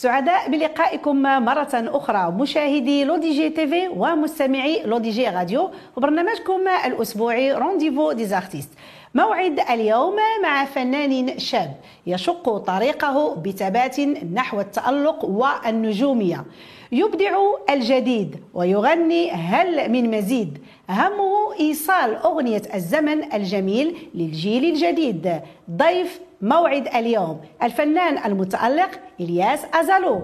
سعداء 0.00 0.50
بلقائكم 0.50 1.22
مرة 1.22 1.68
أخرى 1.74 2.32
مشاهدي 2.32 3.04
لودي 3.04 3.30
جي 3.30 3.50
تيفي 3.50 3.88
ومستمعي 3.88 4.82
لودي 4.82 5.10
جي 5.10 5.28
راديو 5.28 5.70
وبرنامجكم 5.96 6.60
الأسبوعي 6.86 7.52
Rendez-vous 7.52 8.12
des 8.12 8.28
artistes 8.28 8.70
موعد 9.14 9.60
اليوم 9.60 10.16
مع 10.42 10.64
فنان 10.64 11.38
شاب 11.38 11.74
يشق 12.06 12.56
طريقه 12.56 13.34
بثبات 13.34 14.00
نحو 14.34 14.60
التألق 14.60 15.24
والنجومية. 15.24 16.44
يبدع 16.92 17.38
الجديد 17.70 18.36
ويغني 18.54 19.30
هل 19.30 19.92
من 19.92 20.10
مزيد. 20.10 20.58
همه 20.90 21.60
إيصال 21.60 22.16
أغنية 22.16 22.62
الزمن 22.74 23.32
الجميل 23.34 23.94
للجيل 24.14 24.64
الجديد. 24.64 25.40
ضيف 25.70 26.20
موعد 26.42 26.88
اليوم 26.96 27.40
الفنان 27.62 28.32
المتألق 28.32 28.90
إلياس 29.20 29.60
أزالو. 29.74 30.22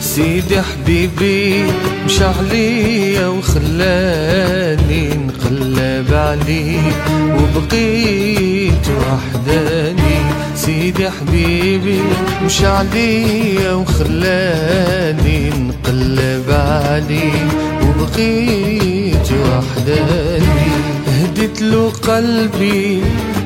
سيدي 0.00 0.62
حبيبي 0.62 1.64
مشى 2.04 2.24
عليا 2.24 3.26
وخلاني 3.26 5.08
نقلب 5.08 6.14
عليك 6.14 7.04
وبقيت 7.10 8.86
وحداني. 8.88 10.49
سيدي 10.66 11.10
حبيبي 11.10 12.00
مشى 12.44 12.66
عليا 12.66 13.72
وخلاني 13.72 15.50
نقلب 15.50 16.50
عليك 16.50 17.48
وبقيت 17.82 19.28
وحداني. 19.32 20.70
هديت 21.08 21.62
له 21.62 21.90
قلبي 21.90 23.02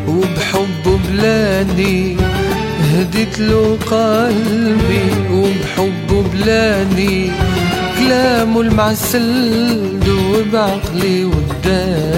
وبحبه 0.09 0.99
بلاني. 1.09 2.17
هديت 2.95 3.39
له 3.39 3.79
قلبي 3.91 5.07
وبحبه 5.33 6.23
بلاني. 6.33 7.31
كلامه 7.99 8.61
المعسل 8.61 9.99
دوب 10.07 10.57
عقلي 10.57 11.25
وداني. 11.25 12.14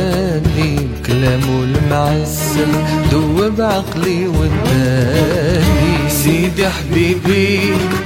كلامه 1.26 1.64
المعسل 1.64 2.72
دوب 3.10 3.60
عقلي 3.60 4.26
وداني 4.26 6.10
سيدي 6.10 6.68
حبيبي 6.68 7.60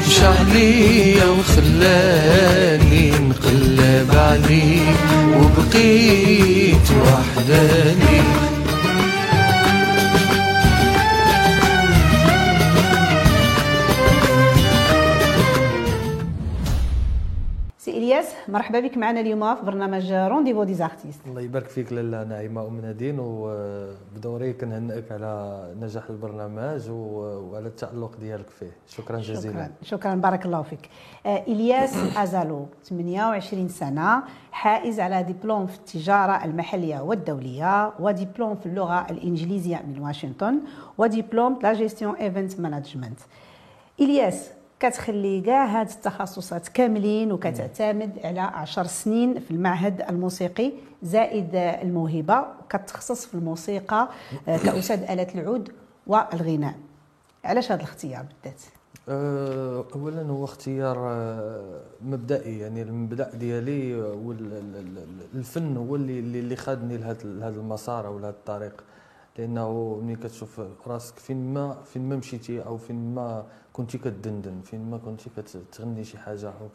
مش 0.06 0.20
عليا 0.20 1.24
وخلاني 1.26 3.10
نقلب 3.10 4.10
عليك 4.14 4.96
وبقيت 5.36 6.88
وحداني. 7.02 8.20
مرحبا 18.50 18.80
بك 18.80 18.96
معنا 18.96 19.20
اليوم 19.20 19.54
في 19.54 19.62
برنامج 19.64 20.12
Rendez-vous 20.12 20.64
des 20.64 20.79
artistes 20.79 21.20
الله 21.26 21.40
يبارك 21.40 21.66
فيك 21.68 21.92
لاله 21.92 22.24
نعيمة 22.24 22.66
أم 22.66 22.80
نادين 22.80 23.16
وبدوري 23.20 24.52
كنهنئك 24.52 25.12
على 25.12 25.64
نجاح 25.80 26.10
البرنامج 26.10 26.90
وعلى 26.90 27.66
التألق 27.68 28.16
ديالك 28.20 28.50
فيه. 28.50 28.70
شكرا 28.88 29.18
جزيلا. 29.18 29.52
شكرا. 29.54 29.70
شكرا 29.82 30.14
بارك 30.14 30.46
الله 30.46 30.62
فيك. 30.62 30.88
آه، 31.26 31.42
إلياس 31.48 31.94
أزالو 32.16 32.66
28 32.84 33.68
سنة 33.68 34.22
حائز 34.52 35.00
على 35.00 35.22
دبلوم 35.22 35.66
في 35.66 35.76
التجارة 35.76 36.44
المحلية 36.44 37.00
والدولية 37.00 37.92
ودبلوم 38.00 38.54
في 38.56 38.66
اللغة 38.66 39.06
الإنجليزية 39.10 39.82
من 39.88 39.98
واشنطن 40.00 40.60
ودبلوم 40.98 41.58
la 41.62 41.72
gestion 41.72 42.14
event 42.14 42.60
management. 42.60 43.18
إلياس 44.00 44.50
كتخلي 44.80 45.40
كاع 45.40 45.64
هاد 45.64 45.88
التخصصات 45.88 46.68
كاملين 46.68 47.32
وكتعتمد 47.32 48.18
على 48.24 48.40
عشر 48.40 48.86
سنين 48.86 49.40
في 49.40 49.50
المعهد 49.50 50.02
الموسيقي 50.08 50.72
زائد 51.02 51.50
الموهبة 51.54 52.44
وكتخصص 52.64 53.26
في 53.26 53.34
الموسيقى 53.34 54.08
آه، 54.48 54.56
كأستاذ 54.56 55.02
آلة 55.02 55.26
العود 55.34 55.72
والغناء 56.06 56.74
علاش 57.44 57.72
هذا 57.72 57.80
الاختيار 57.80 58.24
بالذات؟ 58.44 58.60
أه، 59.08 59.84
اولا 59.94 60.22
هو 60.22 60.44
اختيار 60.44 60.98
أه، 60.98 61.80
مبدئي 62.02 62.58
يعني 62.58 62.82
المبدأ 62.82 63.30
ديالي 63.34 63.94
والفن 65.34 65.76
هو 65.76 65.96
اللي 65.96 66.18
اللي 66.18 66.56
خادني 66.56 66.96
لهذا 66.96 67.60
المسار 67.60 68.06
أو 68.06 68.18
لهذا 68.18 68.30
الطريق 68.30 68.84
لأنه 69.38 70.00
ملي 70.04 70.16
كتشوف 70.16 70.60
راسك 70.86 71.18
فين 71.18 71.54
ما 71.54 71.76
فين 71.84 72.08
ما 72.08 72.16
مشيتي 72.16 72.62
أو 72.66 72.76
فين 72.76 73.14
ما 73.14 73.44
كنتي 73.72 73.98
كتدندن 73.98 74.60
فين 74.64 74.90
ما 74.90 74.98
كنتي 74.98 75.30
كتغني 75.36 76.04
شي 76.04 76.18
حاجة 76.18 76.48
أو 76.60 76.68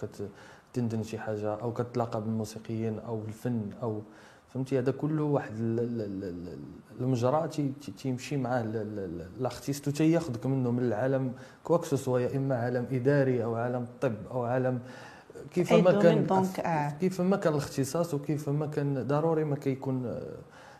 كتدندن 0.73 1.03
شي 1.03 1.17
حاجة 1.19 1.53
أو 1.53 1.73
كتلاقى 1.73 2.21
بالموسيقيين 2.21 2.99
أو 2.99 3.21
الفن 3.27 3.69
أو 3.83 4.01
فهمتي 4.53 4.79
هذا 4.79 4.91
كله 4.91 5.23
واحد 5.23 5.53
ال- 5.59 5.79
ال- 5.79 6.01
ال- 6.01 6.23
ال- 6.23 6.57
المجرى 7.01 7.47
تي- 7.47 7.73
تي- 7.81 7.91
تيمشي 7.91 8.37
معاه 8.37 8.61
l'artiste 9.39 9.89
تياخذك 9.89 10.45
منه 10.45 10.71
من 10.71 10.83
العالم 10.83 11.31
quoi 11.63 11.77
que 11.77 11.88
ce 11.88 11.95
soit 11.95 12.19
يا 12.19 12.37
إما 12.37 12.55
عالم 12.55 12.85
إداري 12.91 13.43
أو 13.43 13.55
عالم 13.55 13.83
الطب 13.83 14.15
أو 14.31 14.43
عالم 14.43 14.79
كيف 15.53 15.73
ما 15.73 15.91
كان 15.91 16.27
آه. 16.65 16.89
كيف 16.89 17.21
ما 17.21 17.37
كان 17.37 17.53
الاختصاص 17.53 18.13
وكيف 18.13 18.49
ما 18.49 18.65
كان 18.67 19.07
ضروري 19.07 19.43
ما 19.43 19.55
كيكون 19.55 20.19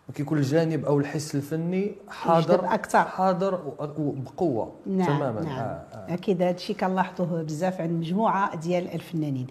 ما 0.10 0.14
كيكون 0.16 0.38
الجانب 0.38 0.86
أو 0.86 1.00
الحس 1.00 1.36
الفني 1.36 1.92
حاضر 2.10 2.74
أكثر. 2.74 3.04
حاضر 3.04 3.74
وبقوه 3.98 4.72
نعم 4.86 5.08
تماما 5.08 5.42
نعم 5.42 5.58
آه 5.58 5.84
آه. 5.94 6.14
أكيد 6.14 6.42
هذا 6.42 6.52
الشيء 6.56 6.76
كنلاحظوه 6.76 7.44
بزاف 7.44 7.82
عند 7.82 7.92
مجموعة 7.92 8.56
ديال 8.56 8.94
الفنانين. 8.94 9.48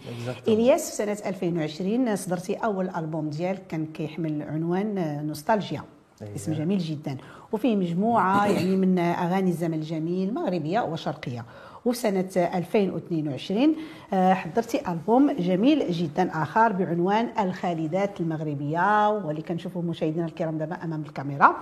إلياس 0.49 0.91
في 0.91 0.97
سنة 0.97 1.19
2020 1.27 2.17
صدرتي 2.17 2.55
أول 2.55 2.89
ألبوم 2.89 3.31
ديالك 3.31 3.67
كان 3.69 3.87
كيحمل 3.87 4.43
عنوان 4.43 5.21
نوستالجيا 5.27 5.83
أيوة. 6.23 6.35
اسم 6.35 6.53
جميل 6.53 6.79
جدا 6.79 7.17
وفيه 7.53 7.77
مجموعة 7.77 8.47
يعني 8.47 8.77
من 8.77 8.99
أغاني 8.99 9.51
الزمن 9.51 9.75
الجميل 9.75 10.35
مغربية 10.35 10.81
وشرقية 10.81 11.45
وفي 11.85 11.99
سنة 11.99 12.29
2022 12.37 13.77
آه، 14.13 14.35
حضرتي 14.35 14.81
ألبوم 14.89 15.31
جميل 15.33 15.91
جدا 15.93 16.31
آخر 16.43 16.73
بعنوان 16.73 17.29
الخالدات 17.41 18.21
المغربية 18.21 19.09
واللي 19.11 19.43
كنشوفوا 19.43 19.83
مشاهدينا 19.83 20.27
الكرام 20.27 20.59
دابا 20.59 20.75
أمام 20.85 21.03
الكاميرا. 21.03 21.57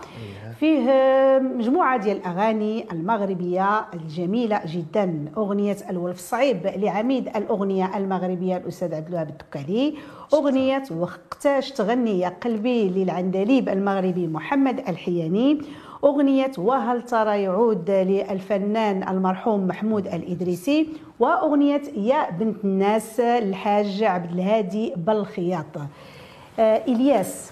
فيه 0.61 0.91
آه، 0.91 1.39
مجموعة 1.39 1.97
ديال 1.97 2.17
الأغاني 2.17 2.87
المغربية 2.93 3.85
الجميلة 3.95 4.61
جدا. 4.67 5.25
أغنية 5.37 5.77
الولف 5.91 6.17
الصعيب 6.17 6.67
لعميد 6.67 7.29
الأغنية 7.37 7.97
المغربية 7.97 8.57
الأستاذ 8.57 8.95
عبد 8.95 9.09
الوهاب 9.09 9.29
الدكالي. 9.29 9.95
أغنية 10.35 10.83
وقتاش 10.91 11.71
تغني 11.71 12.21
يا 12.21 12.29
قلبي 12.29 12.89
للعندليب 12.89 13.69
المغربي 13.69 14.27
محمد 14.27 14.79
الحياني. 14.89 15.59
أغنية 16.05 16.53
وهل 16.59 17.03
ترى 17.03 17.43
يعود 17.43 17.91
للفنان 17.91 19.09
المرحوم 19.09 19.67
محمود 19.67 20.07
الإدريسي 20.07 20.89
وأغنية 21.21 21.83
يا 21.97 22.31
بنت 22.31 22.65
الناس 22.65 23.21
الحاج 23.21 24.03
عبد 24.03 24.33
الهادي 24.33 24.93
بالخياط. 24.97 25.79
آه 26.59 26.77
إلياس 26.77 27.51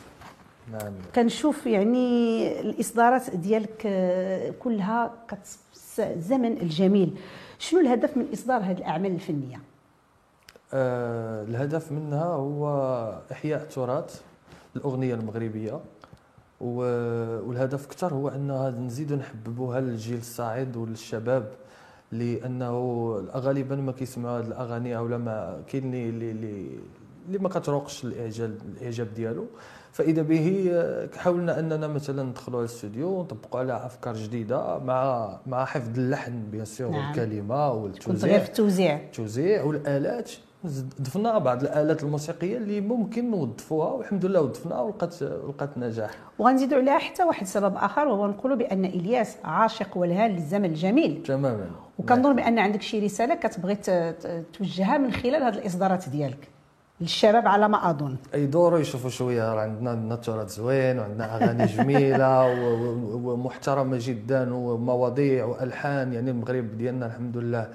نعم. 0.73 0.93
كنشوف 1.15 1.67
يعني 1.67 2.61
الإصدارات 2.61 3.31
ديالك 3.37 3.83
آه، 3.87 4.51
كلها 4.51 5.13
الزمن 5.99 6.53
الجميل. 6.53 7.15
شنو 7.59 7.81
الهدف 7.81 8.17
من 8.17 8.27
إصدار 8.33 8.61
هذه 8.61 8.79
الأعمال 8.79 9.13
الفنية؟ 9.13 9.61
آه، 10.75 11.43
الهدف 11.43 11.93
منها 11.93 12.25
هو 12.25 12.67
إحياء 13.33 13.65
تراث 13.65 14.21
الأغنية 14.77 15.15
المغربية. 15.15 15.81
والهدف 16.61 17.87
أكثر 17.87 18.15
هو 18.15 18.29
أنها 18.29 18.71
نزيدو 18.71 19.15
نحببوها 19.17 19.81
للجيل 19.81 20.19
الصاعد 20.19 20.77
وللشباب 20.77 21.53
لأنه 22.13 23.13
غالبا 23.35 23.77
ما 23.77 23.93
كيسمعوا 23.93 24.39
هاد 24.39 24.47
الأغاني 24.47 24.97
أو 24.97 25.09
ما 25.09 25.63
كاين 25.67 25.95
اللي 25.95 26.31
اللي 27.29 27.39
ما 27.39 27.49
كتروقش 27.49 28.05
الإعجاب 28.05 28.59
الإعجاب 28.77 29.15
ديالو. 29.15 29.47
فإذا 29.93 30.23
به 30.23 30.73
حاولنا 31.17 31.59
أننا 31.59 31.87
مثلا 31.87 32.23
ندخلوا 32.23 32.59
على 32.59 32.69
الاستوديو 32.69 33.09
ونطبقوا 33.09 33.61
على 33.61 33.87
أفكار 33.87 34.17
جديدة 34.17 34.79
مع 34.79 35.31
مع 35.47 35.65
حفظ 35.65 35.99
اللحن 35.99 36.43
بيان 36.51 36.65
سور 36.65 36.91
نعم. 36.91 37.07
والكلمة 37.07 37.73
كنت 37.73 37.83
والتوزيع 37.83 38.31
غير 38.31 38.41
في 38.41 38.49
التوزيع. 38.49 38.97
التوزيع 38.97 39.65
والآلات. 39.65 40.31
ضفنا 41.03 41.39
بعض 41.39 41.63
الآلات 41.63 42.03
الموسيقية 42.03 42.57
اللي 42.57 42.81
ممكن 42.81 43.31
نوظفوها 43.31 43.89
والحمد 43.89 44.25
لله 44.25 44.41
وظفناها 44.41 44.81
ولقات 44.81 45.23
ولقات 45.23 45.79
نجاح. 45.79 46.11
وغنزيدوا 46.39 46.79
عليها 46.79 46.99
حتى 46.99 47.25
واحد 47.25 47.43
السبب 47.43 47.77
آخر 47.77 48.09
وهو 48.09 48.27
نقولوا 48.27 48.57
بأن 48.57 48.85
إلياس 48.85 49.37
عاشق 49.45 49.97
ولهان 49.97 50.31
للزمن 50.31 50.65
الجميل. 50.65 51.23
تماما. 51.27 51.71
وكنظن 51.99 52.37
بأن 52.37 52.59
عندك 52.59 52.83
شي 52.83 52.99
رسالة 52.99 53.35
كتبغي 53.35 53.75
توجهها 54.53 54.99
من 54.99 55.13
خلال 55.13 55.43
هذه 55.43 55.55
الإصدارات 55.55 56.09
ديالك 56.09 56.49
للشباب 57.01 57.49
على 57.49 57.69
ما 57.69 57.91
أظن. 57.91 58.17
أي 58.35 58.47
دوروا 58.47 58.79
يشوفوا 58.79 59.11
شوية 59.11 59.55
راه 59.55 59.61
عندنا 59.61 59.91
عندنا 59.91 60.17
تراث 60.17 60.57
زوين 60.57 60.99
وعندنا 60.99 61.37
أغاني 61.37 61.67
جميلة 61.67 62.47
ومحترمة 63.27 63.99
جدا 64.01 64.55
ومواضيع 64.55 65.45
وألحان 65.45 66.13
يعني 66.13 66.31
المغرب 66.31 66.79
ديالنا 66.79 67.07
الحمد 67.07 67.37
لله 67.37 67.69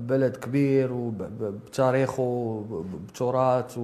بلد 0.00 0.36
كبير 0.36 0.92
وبتاريخه 0.92 2.22
وبتراث 2.22 3.78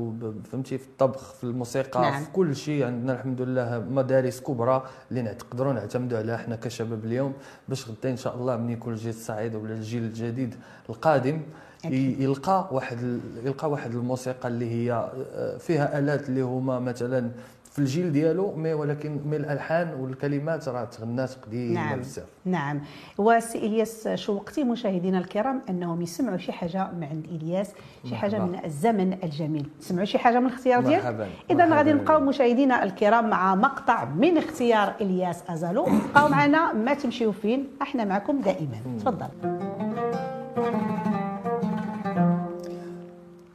فهمتي 0.53 0.79
في 0.79 0.87
الطبخ 0.87 1.32
في 1.35 1.44
الموسيقى 1.44 2.00
نعم. 2.00 2.25
في 2.25 2.31
كل 2.31 2.56
شيء 2.56 2.85
عندنا 2.85 3.12
الحمد 3.12 3.41
لله 3.41 3.79
مدارس 3.91 4.41
كبرى 4.41 4.82
اللي 5.11 5.23
نقدروا 5.23 5.73
نعتمدوا 5.73 6.19
عليها 6.19 6.35
إحنا 6.35 6.56
كشباب 6.56 7.05
اليوم 7.05 7.32
باش 7.69 7.88
غدا 7.88 8.11
إن 8.11 8.17
شاء 8.17 8.37
الله 8.37 8.56
من 8.56 8.70
يكون 8.70 8.93
الجيل 8.93 9.11
الصاعد 9.11 9.55
ولا 9.55 9.73
الجيل 9.73 10.03
الجديد 10.03 10.55
القادم 10.91 11.41
أكيد. 11.85 12.20
يلقى 12.20 12.69
واحد 12.73 13.20
يلقى 13.44 13.70
واحد 13.70 13.94
الموسيقى 13.94 14.49
اللي 14.49 14.70
هي 14.70 14.93
آه، 15.35 15.56
فيها 15.56 15.99
آلات 15.99 16.29
اللي 16.29 16.41
هما 16.41 16.79
مثلا 16.79 17.31
في 17.73 17.79
الجيل 17.79 18.13
ديالو 18.13 18.55
مي 18.57 18.75
ولكن 18.75 19.21
مي 19.27 19.37
الألحان 19.37 19.95
والكلمات 20.01 20.69
راه 20.69 20.85
تغنات 20.85 21.31
قديمة 21.47 21.75
نعم 21.75 21.99
بزاف. 21.99 22.25
نعم. 22.45 22.81
وسي 23.19 23.59
إلياس 23.59 24.09
شوقتي 24.09 24.65
مشاهدينا 24.65 25.19
الكرام 25.19 25.63
أنهم 25.69 26.03
يسمعوا 26.03 26.37
شي 26.37 26.53
حاجة 26.53 26.91
من 26.91 27.05
عند 27.05 27.25
إلياس 27.25 27.73
شي 28.09 28.17
حاجة 28.17 28.39
مرحبا. 28.39 28.59
من 28.59 28.65
الزمن 28.65 29.19
الجميل. 29.25 29.67
تسمعوا 29.81 30.05
شي 30.05 30.19
حاجة 30.19 30.41
من 30.41 30.47
الاختيار 30.47 30.81
ديالك. 30.81 31.29
اذا 31.51 31.67
غادي 31.67 31.93
نبقاو. 31.93 32.21
مشاهدينا 32.21 32.85
الكرام 32.85 33.31
مع 33.31 33.55
مقطع 33.55 34.05
من 34.05 34.39
اختيار 34.39 34.95
إلياس 35.01 35.43
أزالو. 35.49 35.85
بقاو 35.85 36.29
معنا 36.29 36.73
ما 36.73 36.95
تمشيو 36.95 37.33
فين 37.33 37.67
أحنا 37.83 38.05
معكم 38.05 38.41
دائما. 38.41 38.77
تفضل. 38.99 39.29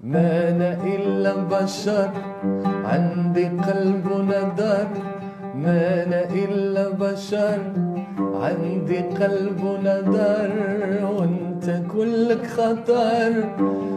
ما 0.04 0.50
أنا 0.50 0.84
إلا 0.84 1.36
بشر 1.36 2.12
عندي 2.88 3.46
قلب 3.48 4.08
ندر 4.32 4.88
ما 5.56 6.04
أنا 6.04 6.22
إلا 6.44 6.90
بشر. 6.90 7.60
عندي 8.18 9.00
قلب 9.00 9.62
ندر 9.84 10.52
وأنت 11.04 11.66
كلك 11.94 12.46
خطر. 12.48 13.34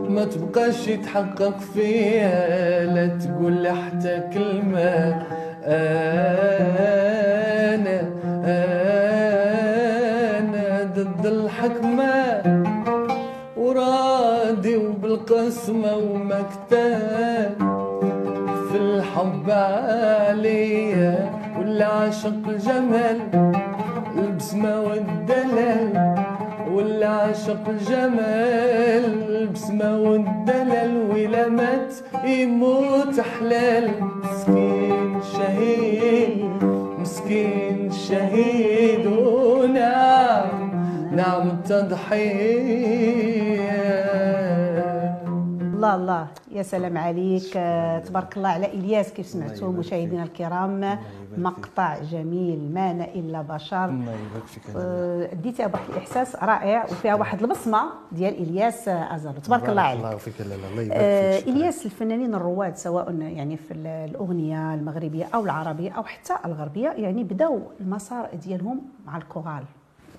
ما 0.09 0.25
تبقاش 0.25 0.89
يتحقق 0.89 1.59
فيا 1.59 2.85
لا 2.85 3.07
تقول 3.07 3.69
حتى 3.69 4.21
كلمة. 4.35 5.27
أنا 7.75 8.01
أنا 10.39 10.67
ضد 10.97 11.27
الحكمة. 11.27 12.15
وراضي 13.57 14.77
وبالقسمة 14.77 15.97
ومكتاب 15.97 17.80
في 18.71 18.77
الحب 18.77 19.51
عليا 19.51 21.31
ولا 21.59 21.87
عاشق 21.87 22.49
الجمال 22.49 23.19
البسمة 24.19 24.81
والدلال 24.81 26.15
ولا 26.73 27.09
عاشق 27.09 27.69
الجمال 27.69 29.05
البسمة 29.29 29.99
والدلال 30.01 30.93
ولا 31.11 31.49
مات 31.49 31.95
يموت 32.25 33.21
حلال. 33.21 33.91
مسكين 34.25 35.21
شهيد 35.37 36.45
مسكين 37.01 37.91
شهيد 38.09 39.07
ونعم 39.07 40.71
نعم 41.17 41.49
التضحية 41.49 43.21
الله 45.81 45.95
الله. 45.95 46.27
يا 46.53 46.63
سلام 46.63 46.99
عليك. 46.99 47.57
آه، 47.57 47.99
تبارك 47.99 48.37
الله. 48.37 48.49
على 48.49 48.67
إلياس 48.67 49.13
كيف 49.13 49.27
سمعتوا 49.27 49.73
مشاهدينا 49.73 50.23
الكرام؟ 50.23 50.99
مقطع 51.37 51.99
جميل. 51.99 52.73
ما 52.75 52.91
أنا 52.91 53.05
الا 53.05 53.43
بشر. 53.43 53.85
الله 53.85 54.13
يبارك 54.13 54.47
فيك 54.47 54.63
آه، 54.77 55.33
اديتها 55.33 55.67
واحد 55.67 55.91
الإحساس 55.91 56.37
رائع 56.37 56.85
وفيها 56.85 57.15
واحد 57.15 57.43
البصمة 57.43 57.83
ديال 58.13 58.35
إلياس 58.35 58.89
آه، 58.89 59.15
ازالو 59.17 59.39
تبارك 59.41 59.69
الله 59.69 59.83
عليك. 59.83 59.99
الله 59.99 60.09
آه، 60.11 60.83
يبارك 60.83 61.41
فيك. 61.45 61.49
إلياس 61.49 61.87
الفنانين 61.87 62.35
الرواد 62.35 62.77
سواء 62.77 63.15
يعني 63.15 63.57
في 63.57 63.75
ال- 63.75 63.87
الأغنية 63.87 64.75
المغربية 64.75 65.25
أو 65.35 65.45
العربية 65.45 65.91
أو 65.93 66.03
حتى 66.05 66.35
الغربية 66.45 66.89
يعني 66.89 67.25
بداوا 67.25 67.61
المسار 67.81 68.29
ديالهم 68.35 68.81
مع 69.07 69.17
الكورال. 69.17 69.65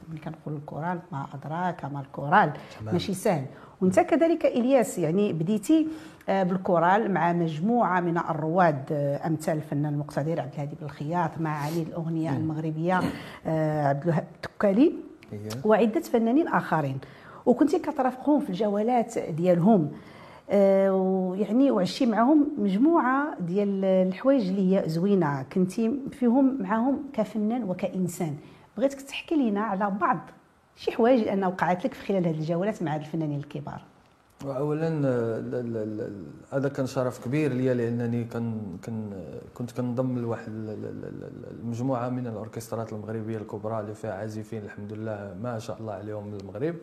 ملي 0.10 0.20
كنقولوا 0.20 0.60
الكورال 0.60 1.00
ما 1.12 1.26
أدراك 1.34 1.86
ما 1.86 2.00
الكورال. 2.02 2.52
ماشي 2.86 3.14
سهل. 3.14 3.46
وانت 3.82 4.00
كذلك 4.00 4.46
إلياس 4.46 5.00
يعني 5.00 5.34
بديتي 5.34 5.88
آه، 6.30 6.44
بالكورال 6.44 7.12
مع 7.14 7.34
مجموعة 7.34 8.00
من 8.00 8.18
الرواد 8.18 8.84
آه، 8.92 9.28
أمثال 9.28 9.58
الفنان 9.58 9.94
المقتدر 9.94 10.42
عبد 10.42 10.54
الهادي 10.54 10.76
بن 10.76 10.86
الخياط 10.86 11.32
مع 11.40 11.66
علي 11.66 11.82
الأغنية 11.82 12.38
المغربية 12.38 13.00
آه، 13.46 13.88
عبد 13.88 14.04
الوهاب 14.04 14.28
الدكالي 14.36 14.94
هي. 15.32 15.50
وعدة 15.66 16.02
فنانين 16.02 16.48
آخرين. 16.48 16.98
وكنتي 17.46 17.80
كترافقهم 17.80 18.40
في 18.40 18.50
الجولات 18.50 19.20
ديالهم 19.20 19.92
ويعني 20.90 21.72
وعشتي 21.72 22.06
معهم 22.06 22.48
مجموعة 22.58 23.36
ديال 23.40 23.86
الحوايج 23.86 24.48
اللي 24.48 24.76
هي 24.78 24.90
زوينة. 24.90 25.44
كنتي 25.54 26.00
فيهم 26.12 26.58
معهم 26.62 27.04
كفنان 27.14 27.64
وكإنسان. 27.64 28.36
بغيتك 28.78 29.02
تحكي 29.02 29.36
لنا 29.36 29.62
على 29.62 29.92
بعض 30.02 30.20
شي 30.82 30.92
حوايج 30.92 31.28
اللي 31.28 31.46
وقعت 31.46 31.86
لك 31.86 31.94
في 31.94 32.06
خلال 32.06 32.28
هذه 32.28 32.40
الجولات 32.40 32.84
مع 32.84 32.94
هاد 32.96 33.00
الفنانين 33.02 33.40
الكبار. 33.40 33.82
اولا 34.46 35.02
آه، 35.06 36.10
هذا 36.58 36.70
كان 36.70 36.86
شرف 36.88 37.26
كبير 37.26 37.54
لي 37.54 37.74
لأنني 37.74 38.24
كان 38.24 38.78
كان 38.84 39.24
كنت 39.54 39.72
كنضم 39.72 40.20
لواحد 40.20 40.48
ال- 40.48 40.70
ال- 40.70 40.86
ال- 40.86 41.24
ال- 41.24 41.60
المجموعه 41.60 42.10
من 42.10 42.28
الأوركسترات 42.28 42.94
المغربية 42.94 43.38
الكبرى 43.38 43.80
اللي 43.80 43.94
فيها 43.96 44.14
عازفين 44.14 44.62
الحمد 44.64 44.94
لله 44.94 45.36
ما 45.44 45.60
شاء 45.60 45.78
الله 45.80 45.94
عليهم 45.94 46.28
من 46.28 46.38
المغرب. 46.42 46.76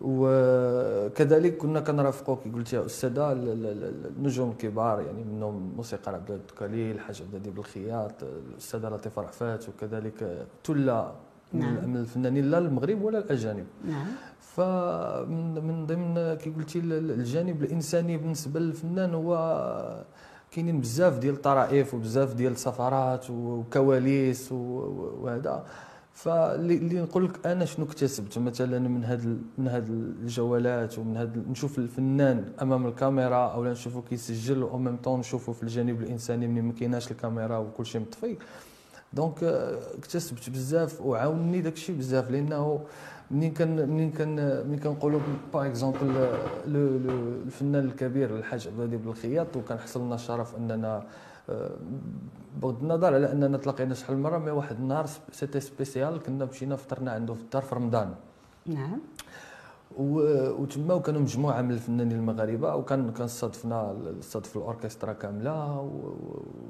وكذلك 0.00 1.56
كنا 1.56 1.80
كنرافقوا 1.80 2.36
كي 2.44 2.50
قلت 2.50 2.72
يا 2.72 2.86
أستاذة 2.86 3.32
ال- 3.32 3.48
ال- 3.48 3.66
ال- 3.66 4.06
النجوم 4.16 4.50
الكبار 4.50 5.00
يعني 5.00 5.24
منهم 5.24 5.72
موسيقار 5.76 6.14
عبد 6.14 6.30
الدكالي 6.30 6.90
الحاج 6.92 7.22
عبد 7.22 7.34
الهادي 7.34 7.50
بالخياط 7.50 8.22
الأستاذة 8.22 8.88
لطيفة 8.88 9.22
رعفات 9.22 9.68
وكذلك 9.68 10.46
من 10.64 11.12
نعم. 11.52 11.88
من 11.90 11.96
الفنانين 11.96 12.50
لا 12.50 12.58
المغرب 12.58 13.02
ولا 13.02 13.18
الأجانب. 13.18 13.66
نعم. 13.88 14.06
فمن 14.40 15.54
من 15.66 15.86
ضمن 15.86 16.34
كي 16.34 16.50
قلتي 16.50 16.78
ال- 16.78 17.10
الجانب 17.10 17.62
الإنساني 17.62 18.16
بالنسبة 18.16 18.60
للفنان 18.60 19.14
هو 19.14 20.04
كاينين 20.50 20.80
بزاف 20.80 21.18
ديال 21.18 21.34
الطرائف 21.34 21.94
وبزاف 21.94 22.34
ديال 22.34 22.52
السفرات 22.52 23.30
وكواليس 23.30 24.52
وهذا. 24.52 25.64
فاللي 26.12 26.74
اللي 26.76 27.00
نقول 27.00 27.24
لك 27.24 27.46
أنا 27.46 27.64
شنو 27.64 27.84
اكتسبت؟ 27.86 28.38
مثلا 28.38 28.78
من 28.78 29.04
هاد 29.04 29.42
من 29.58 29.68
هاد 29.68 29.88
الجولات 30.22 30.98
ومن 30.98 31.16
هاد 31.16 31.48
نشوف 31.50 31.78
الفنان 31.78 32.44
أمام 32.62 32.86
الكاميرا 32.86 33.46
أو 33.52 33.64
نشوفه 33.64 34.02
كيسجل 34.02 34.62
أو 34.62 34.78
ميم 34.78 34.96
طون 34.96 35.20
نشوفه 35.20 35.52
في 35.52 35.62
الجانب 35.62 36.00
الإنساني 36.02 36.46
ملي 36.46 36.60
ما 36.60 36.72
كايناش 36.72 37.10
الكاميرا 37.10 37.58
وكل 37.58 37.86
شيء 37.86 38.00
مطفي 38.00 38.36
Donc 39.14 39.44
آه، 39.44 39.78
اكتسبت 39.98 40.50
بزاف 40.50 41.00
وعاونني 41.00 41.60
داك 41.60 41.72
الشيء 41.72 41.96
بزاف 41.96 42.30
لأنه 42.30 42.80
منين 43.30 43.52
كان 43.52 43.88
منين 43.88 44.10
كان 44.10 44.66
منين 44.66 44.78
كنقولوا 44.78 45.20
par 45.52 45.66
exemple 45.66 46.28
الفنان 46.66 47.84
الكبير 47.84 48.36
الحاج 48.36 48.66
عبد 48.66 48.76
الهادي 48.76 48.96
بن 48.96 49.08
الخياط 49.08 49.56
وكان 49.56 49.78
حصل 49.78 50.04
لنا 50.04 50.14
الشرف 50.14 50.56
أننا 50.56 51.06
آه، 51.50 51.70
بغض 52.62 52.82
النظر 52.82 53.14
على 53.14 53.32
أننا 53.32 53.58
تلاقينا 53.58 53.94
شحال 53.94 54.16
من 54.16 54.22
مرة 54.22 54.38
mais 54.38 54.50
واحد 54.50 54.76
النهار 54.76 55.06
c'était 55.32 55.60
spécial 55.60 56.22
كنا 56.22 56.44
مشينا 56.44 56.76
فطرنا 56.76 57.12
عنده 57.12 57.34
في 57.34 57.40
الدار 57.40 57.62
في 57.62 57.74
رمضان. 57.74 58.14
نعم. 58.66 58.98
وتما 59.98 60.94
وكانوا 60.94 61.20
مجموعة 61.20 61.62
من 61.62 61.70
الفنانين 61.70 62.18
المغاربة 62.18 62.74
وكان 62.74 63.12
كان 63.12 63.26
صادفنا 63.26 63.96
صادف 64.20 64.56
الأوركسترا 64.56 65.12
كاملة 65.12 65.80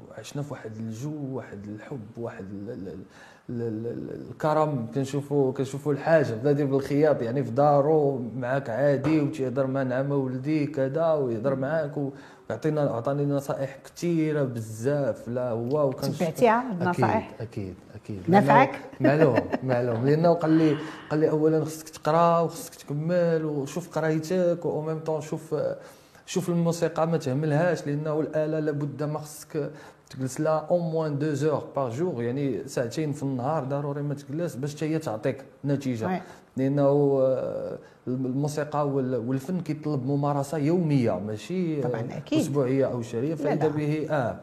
وعشنا 0.09 0.41
في 0.41 0.53
واحد 0.53 0.75
الجو 0.75 1.35
واحد 1.35 1.67
الحب 1.67 2.17
واحد 2.17 2.45
ال- 3.49 3.61
ال- 3.61 3.67
ال- 3.67 3.87
ال- 3.87 4.09
ال- 4.15 4.29
الكرم 4.31 4.87
كنشوفوا 4.95 5.53
كنشوفوا 5.53 5.93
الحاج 5.93 6.33
بادي 6.33 6.65
بالخياط 6.65 7.21
يعني 7.21 7.43
في 7.43 7.51
دارو 7.51 8.21
معاك 8.37 8.69
عادي 8.69 9.19
وتيهضر 9.21 9.67
مع 9.67 9.83
نعم 9.83 10.11
ولدي 10.11 10.65
كذا 10.67 11.13
ويهضر 11.13 11.55
معاك 11.55 11.91
ويعطينا 12.49 12.81
عطاني 12.81 13.25
نصائح 13.25 13.77
كثيره 13.85 14.43
بزاف 14.43 15.27
لا 15.27 15.49
هو 15.49 15.87
وكان 15.87 16.11
تبعتيها 16.11 16.63
النصائح؟ 16.71 17.31
أكيد 17.39 17.75
أكيد 17.95 18.19
أكيد 18.19 18.35
نفعك؟ 18.35 18.79
معلوم 18.99 19.39
معلوم 19.63 20.05
لأنه 20.05 20.33
قال 20.33 20.51
لي 20.51 20.77
قال 21.09 21.19
لي 21.19 21.29
اولا 21.29 21.65
خصك 21.65 21.89
تقرأ 21.89 22.39
وخصك 22.39 22.75
تكمل 22.75 23.45
وشوف 23.45 23.89
قرايتك 23.97 24.65
و 24.65 24.81
ميم 24.81 24.99
طون 24.99 25.21
شوف 25.21 25.55
شوف 26.25 26.49
الموسيقى 26.49 27.07
ما 27.07 27.17
تهملهاش 27.17 27.87
لأنه 27.87 28.19
الآلة 28.19 28.59
لابد 28.59 29.03
ما 29.03 29.19
خصك 29.19 29.71
تجلس 30.15 30.41
لها 30.41 30.67
au 30.71 30.77
moins 30.79 31.19
deux 31.19 31.33
heures 31.33 31.63
par 31.75 31.89
jour 31.89 32.23
يعني 32.23 32.67
ساعتين 32.67 33.11
في 33.11 33.23
النهار 33.23 33.63
ضروري 33.63 34.01
ما 34.01 34.13
تجلس 34.13 34.55
باش 34.55 34.75
حتى 34.75 34.85
هي 34.85 34.99
تعطيك 34.99 35.43
نتيجة. 35.65 36.21
لأنه 36.57 36.81
آه، 37.21 37.77
الموسيقى 38.07 38.87
وال- 38.87 39.15
والفن 39.27 39.59
كيطلب 39.59 40.05
ممارسة 40.07 40.57
يومية 40.57 41.19
ماشي؟ 41.19 41.81
طبعاً، 41.81 42.01
أكيد. 42.17 42.39
أسبوعية 42.39 42.85
أو 42.85 43.01
شهرية. 43.01 43.35
فإذا. 43.35 43.67
به 43.67 44.07
آه. 44.11 44.39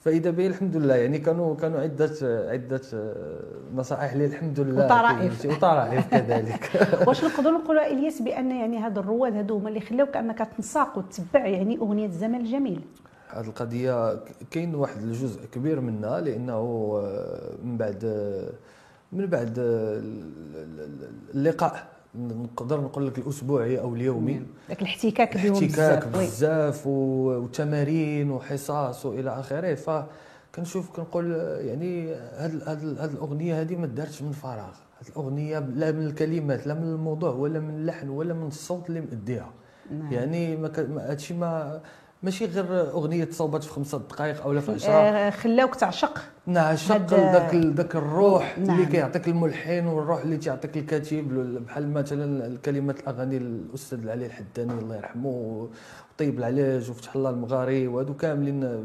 فإذا 0.00 0.30
به 0.30 0.46
الحمد 0.46 0.76
لله. 0.76 0.94
يعني 0.94 1.18
كانوا 1.18 1.56
كانوا 1.56 1.80
عدة 1.80 2.10
عدة 2.50 2.80
آه، 2.94 3.40
نصائح 3.74 4.14
لي 4.14 4.24
الحمد 4.24 4.60
لله. 4.60 4.84
وطرائف. 4.84 5.46
وطرائف 5.46 6.06
كذلك. 6.10 6.70
واش 7.08 7.24
نقدروا 7.24 7.58
نقولوا 7.58 7.86
إلياس 7.86 8.22
بأن 8.22 8.50
يعني 8.50 8.78
هاد 8.78 8.98
الرواد 8.98 9.34
هادو 9.36 9.56
هما 9.58 9.68
اللي 9.68 9.80
خلاوك 9.80 10.16
أنك 10.16 10.48
تنساق 10.56 10.98
وتتبع 10.98 11.46
يعني 11.46 11.78
أغنية 11.78 12.06
الزمن 12.06 12.40
الجميل؟ 12.40 12.80
هذه 13.32 13.46
القضية 13.46 14.20
كاين 14.50 14.74
واحد 14.74 15.02
الجزء 15.02 15.44
كبير 15.46 15.80
منها 15.80 16.20
لأنه 16.20 16.52
آه، 17.02 17.54
من 17.64 17.76
بعد 17.76 18.04
آه، 18.04 18.50
من 19.12 19.26
بعد 19.26 19.58
آه، 19.58 19.98
ال- 19.98 20.24
ال- 20.56 20.80
ال- 20.80 21.34
اللقاء. 21.34 21.86
نقدر 22.14 22.80
نقول 22.80 23.06
لك 23.06 23.18
الأسبوعي 23.18 23.80
أو 23.80 23.94
اليومي. 23.94 24.42
داك 24.68 24.82
الاحتكاك 24.82 25.34
بهم 25.36 25.52
احتكاك 25.64 26.08
بزاف. 26.08 26.82
وتمارين 26.86 28.30
وحصص 28.30 29.06
وإلى 29.06 29.30
آخره. 29.40 29.74
فكنشوف 29.74 30.90
كنقول 30.90 31.32
يعني 31.60 32.14
هاد 32.14 32.62
هاد 32.68 33.10
الأغنية 33.12 33.60
هذه 33.60 33.76
ما 33.76 33.86
دارتش 33.86 34.22
من 34.22 34.32
فراغ. 34.32 34.74
هاد 34.98 35.08
الأغنية 35.08 35.58
لا 35.58 35.92
من 35.92 36.06
الكلمات 36.06 36.66
لا 36.66 36.74
من 36.74 36.82
الموضوع 36.92 37.30
ولا 37.30 37.60
من 37.60 37.74
اللحن 37.74 38.08
ولا 38.08 38.34
من 38.34 38.46
الصوت 38.46 38.88
اللي 38.88 39.00
مأديها. 39.00 39.50
نعم. 39.90 40.12
يعني 40.12 40.56
ما- 40.56 41.10
هادشي 41.10 41.34
ما 41.34 41.80
ماشي 42.22 42.44
غير 42.46 42.90
أغنية 42.90 43.24
تصوبت 43.24 43.64
في 43.64 43.70
خمسة 43.70 43.98
دقائق 43.98 44.42
أو 44.42 44.60
في 44.60 44.72
10 44.72 44.92
آه، 44.92 45.30
خلاوك 45.30 45.74
تعشق 45.74 46.18
نعشق 46.46 46.94
هاد- 46.94 47.14
ذاك 47.14 47.54
ذاك 47.54 47.96
الروح 47.96 48.58
نعم. 48.58 48.74
اللي 48.76 48.86
كيعطيك 48.86 49.28
الملحن 49.28 49.86
والروح 49.86 50.20
اللي 50.22 50.36
تيعطيك 50.36 50.76
الكاتب 50.76 51.28
بحال 51.66 51.92
مثلا 51.92 52.46
الكلمات 52.46 53.00
الأغاني 53.00 53.36
الأستاذ 53.36 54.08
علي 54.08 54.26
الحداني 54.26 54.72
الله 54.72 54.96
يرحمه 54.96 55.28
وطيب 56.14 56.38
العلاج 56.38 56.90
وفتح 56.90 57.16
الله 57.16 57.30
المغاري 57.30 57.86
وهادو 57.86 58.14
كاملين 58.14 58.84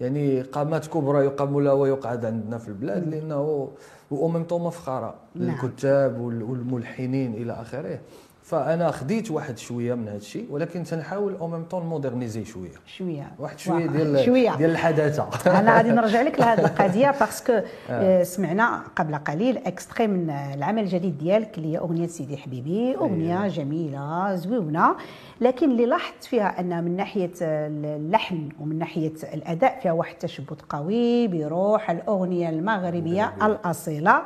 يعني 0.00 0.40
قامات 0.42 0.86
كبرى 0.86 1.24
يقام 1.24 1.60
لها 1.60 1.72
ويقعد 1.72 2.24
عندنا 2.24 2.58
في 2.58 2.68
البلاد 2.68 3.08
لأنه 3.08 3.68
وميم 4.10 4.44
طون 4.44 4.62
مفخره 4.62 5.14
نعم. 5.34 5.48
للكتاب 5.64 6.20
وال- 6.20 6.42
والملحنين 6.42 7.34
إلى 7.34 7.52
آخره 7.52 7.98
فأنا 8.46 8.90
خديت 8.90 9.30
واحد 9.30 9.58
شوية 9.58 9.94
من 9.94 10.08
هذا 10.08 10.16
الشيء 10.16 10.46
ولكن 10.50 10.82
تنحاول 10.84 11.34
en 11.34 11.48
même 11.48 11.64
temps 11.64 11.86
moderniser 11.86 12.44
شوية. 12.44 12.70
شوية. 12.86 13.32
واحد 13.38 13.58
شوية. 13.58 13.86
ديال 13.86 14.24
شوية. 14.24 14.54
ديال 14.56 14.70
الحداثة. 14.70 15.28
أنا 15.46 15.76
غادي 15.76 15.90
نرجع 15.90 16.22
لك 16.22 16.40
لهذه 16.40 16.64
القضية 16.66 17.10
parce 17.10 17.41
que 17.41 17.60
آه، 17.90 18.22
سمعنا 18.22 18.82
قبل 18.96 19.14
قليل 19.14 19.58
extrait 19.58 20.06
من 20.06 20.30
العمل 20.30 20.82
الجديد 20.82 21.18
ديالك 21.18 21.58
اللي 21.58 21.72
هي 21.72 21.78
أغنية 21.78 22.06
سيدي 22.06 22.36
حبيبي 22.36 22.96
أغنية 22.96 23.36
أيوة. 23.42 23.48
جميلة 23.48 24.34
زوينة 24.34 24.96
لكن 25.40 25.70
اللي 25.70 25.86
لاحظت 25.86 26.24
فيها 26.24 26.60
أن 26.60 26.84
من 26.84 26.96
ناحية 26.96 27.32
اللحن 27.40 28.48
ومن 28.60 28.78
ناحية 28.78 29.14
الأداء 29.34 29.80
فيها 29.82 29.92
واحد 29.92 30.12
التشبث 30.12 30.58
قوي 30.68 31.28
بروح 31.28 31.90
الأغنية 31.90 32.48
المغربية 32.50 33.32
الأصيلة. 33.42 34.22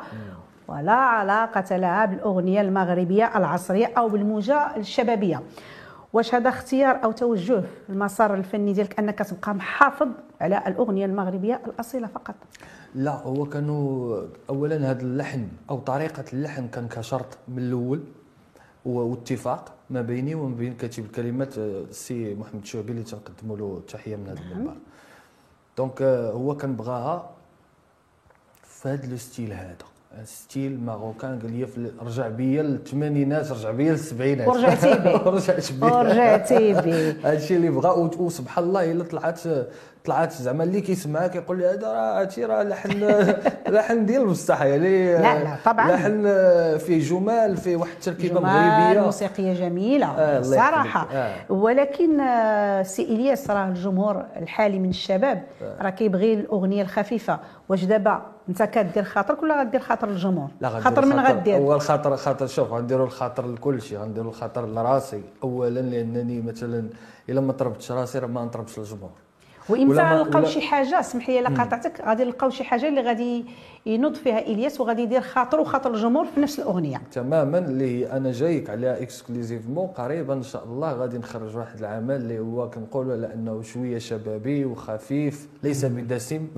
ولا 0.71 0.93
علاقة 0.93 1.77
لها 1.77 2.05
بالأغنية 2.07 2.61
المغربية 2.61 3.37
العصرية 3.39 3.87
أو 3.99 4.09
بالموجة 4.09 4.77
الشبابية. 4.77 5.43
واش 6.13 6.35
هذا 6.35 6.49
اختيار 6.49 7.05
أو 7.05 7.13
توجه 7.13 7.63
المسار 7.89 8.35
الفني 8.35 8.73
ديالك 8.73 8.99
أنك 8.99 9.19
تبقى 9.19 9.55
محافظ 9.55 10.09
على 10.41 10.63
الأغنية 10.67 11.07
المغربية 11.07 11.61
الأصيلة 11.67 12.07
فقط؟ 12.07 12.35
لا 12.95 13.11
هو 13.15 13.45
كانوا 13.47 14.23
اولا 14.51 14.91
هذا 14.91 15.03
اللحن 15.03 15.49
أو 15.71 15.79
طريقة 15.79 16.25
اللحن 16.33 16.69
كان 16.69 16.89
كشرط 16.89 17.39
من 17.49 17.59
الأول 17.59 18.01
و- 18.87 18.99
واتفاق 19.01 19.73
ما 19.91 20.03
بيني 20.03 20.35
وما 20.35 20.55
بين 20.57 20.75
كاتب 20.75 21.05
الكلمات 21.05 21.59
آه، 21.59 21.81
السي 21.91 22.35
محمد 22.35 22.65
شعبي 22.65 22.93
اللي 22.93 23.03
تنقدم 23.03 23.57
له 23.57 23.77
التحيه 23.79 24.17
من 24.17 24.29
هذا 24.29 24.41
المنبر. 24.41 24.77
donc 25.79 26.03
آه، 26.03 26.31
هو 26.33 26.57
كان 26.57 26.77
بغاها 26.77 27.31
في 28.63 28.89
هذا 28.89 29.07
le 29.07 29.17
style 29.17 29.53
هذا. 29.53 29.77
style 30.25 30.81
marocain 30.81 31.39
قال 31.39 31.53
لي 31.53 31.91
رجع 32.03 32.29
بيا 32.29 32.63
للثمانينات 32.63 33.53
رجع 33.53 33.71
بيا 33.71 33.93
للسبعينات 33.93 34.49
ورجعتي 34.49 34.99
بيه. 34.99 35.27
ورجعت 35.27 35.73
بيه 35.73 35.87
ورجعتي 35.93 36.73
بيه. 36.81 37.17
هادشي 37.25 37.57
اللي 37.57 37.71
بغا 37.71 37.91
وسبحان 38.21 38.65
الله 38.65 38.93
إلا 38.93 39.05
طلعت 39.05 39.41
طلعت 40.05 40.33
زعما 40.33 40.65
اللي 40.65 40.81
كيسمعها 40.81 41.27
كيقول 41.29 41.59
لي 41.59 41.67
هذا 41.67 41.93
راه 41.93 42.21
هادشي 42.21 42.45
راه 42.45 42.63
لحن 42.63 43.05
لحن 43.75 44.07
ديال 44.07 44.27
بصح 44.27 44.63
يعني 44.63 45.13
لا، 45.15 45.45
لا، 45.45 45.57
طبعاً. 45.65 45.93
لحن 45.93 46.23
فيه 46.79 47.01
جمال 47.09 47.57
فيه 47.57 47.77
واحد 47.77 47.91
التركيبة 47.93 48.41
مغربية. 48.41 49.01
موسيقية 49.01 49.55
جميلة 49.55 50.07
آه، 50.07 50.43
صراحة. 50.43 51.09
آه. 51.13 51.53
ولكن 51.53 52.21
آه، 52.21 52.83
سي 52.83 53.03
إلياس 53.03 53.51
راه 53.51 53.69
الجمهور 53.69 54.25
الحالي 54.37 54.79
من 54.79 54.89
الشباب 54.89 55.43
راه 55.81 55.91
كيبغي 55.91 56.35
الأغنية 56.35 56.83
الخفيفة. 56.83 57.39
واش 57.69 57.85
دابا 57.85 58.23
انت 58.49 58.63
كدير 58.63 59.05
خاطرك 59.05 59.43
ولا 59.43 59.61
غدير 59.61 59.81
خاطر 59.81 60.09
الجمهور؟ 60.09 60.49
لا 60.61 60.69
خاطر 60.69 61.07
من 61.07 61.21
غدير. 61.21 61.57
هو 61.57 61.75
الخاطر 61.75 62.17
خاطر 62.17 62.47
شوف 62.47 62.73
غنديروا 62.73 63.07
الخاطر 63.07 63.47
لكل 63.47 63.83
شيء 63.83 63.99
غنديروا 63.99 64.31
الخاطر 64.31 64.67
لراسي 64.67 65.23
اولا 65.45 65.81
لأنني 65.81 66.41
مثلا 66.41 66.89
إلا 67.29 67.41
ما 67.41 67.53
طربتش 67.53 67.93
راسي 67.93 68.19
راه 68.19 68.27
ما 68.27 68.45
نطربش 68.45 68.79
الجمهور 68.79 69.11
وامتى 69.71 70.03
نلقاو 70.03 70.45
شي 70.45 70.61
حاجة. 70.61 71.01
اسمح 71.01 71.29
لي 71.29 71.41
الا 71.41 71.49
قاطعتك. 71.49 72.01
غادي 72.07 72.25
نلقاو 72.25 72.51
شي 72.51 72.65
حاجة 72.65 72.89
اللي 72.89 73.01
غادي 73.01 73.45
ينوض 73.87 74.15
فيها 74.15 74.39
إلياس 74.39 74.81
وغادي 74.81 75.03
يدير 75.03 75.21
خاطر 75.21 75.61
وخاطر 75.61 75.95
الجمهور 75.95 76.27
في 76.27 76.41
نفس 76.41 76.59
الأغنية. 76.59 77.03
تماما 77.13 77.59
اللي 77.59 77.85
هي 77.99 78.13
أنا 78.13 78.33
جايك 78.33 78.71
عليها 78.71 79.03
exclusivement 79.03 79.87
قريبا 79.87 80.35
إن 80.35 80.43
شاء 80.43 80.65
الله 80.65 80.93
غادي 80.93 81.19
نخرج 81.19 81.57
واحد 81.57 81.79
العمل 81.79 82.17
اللي 82.17 82.39
هو 82.39 82.71
كنقولوا 82.71 83.13
على 83.13 83.35
أنه 83.35 83.63
شوية 83.63 83.99
شبابي 83.99 84.65
وخفيف 84.65 85.49
ليس 85.63 85.85
بدسم. 85.85 86.49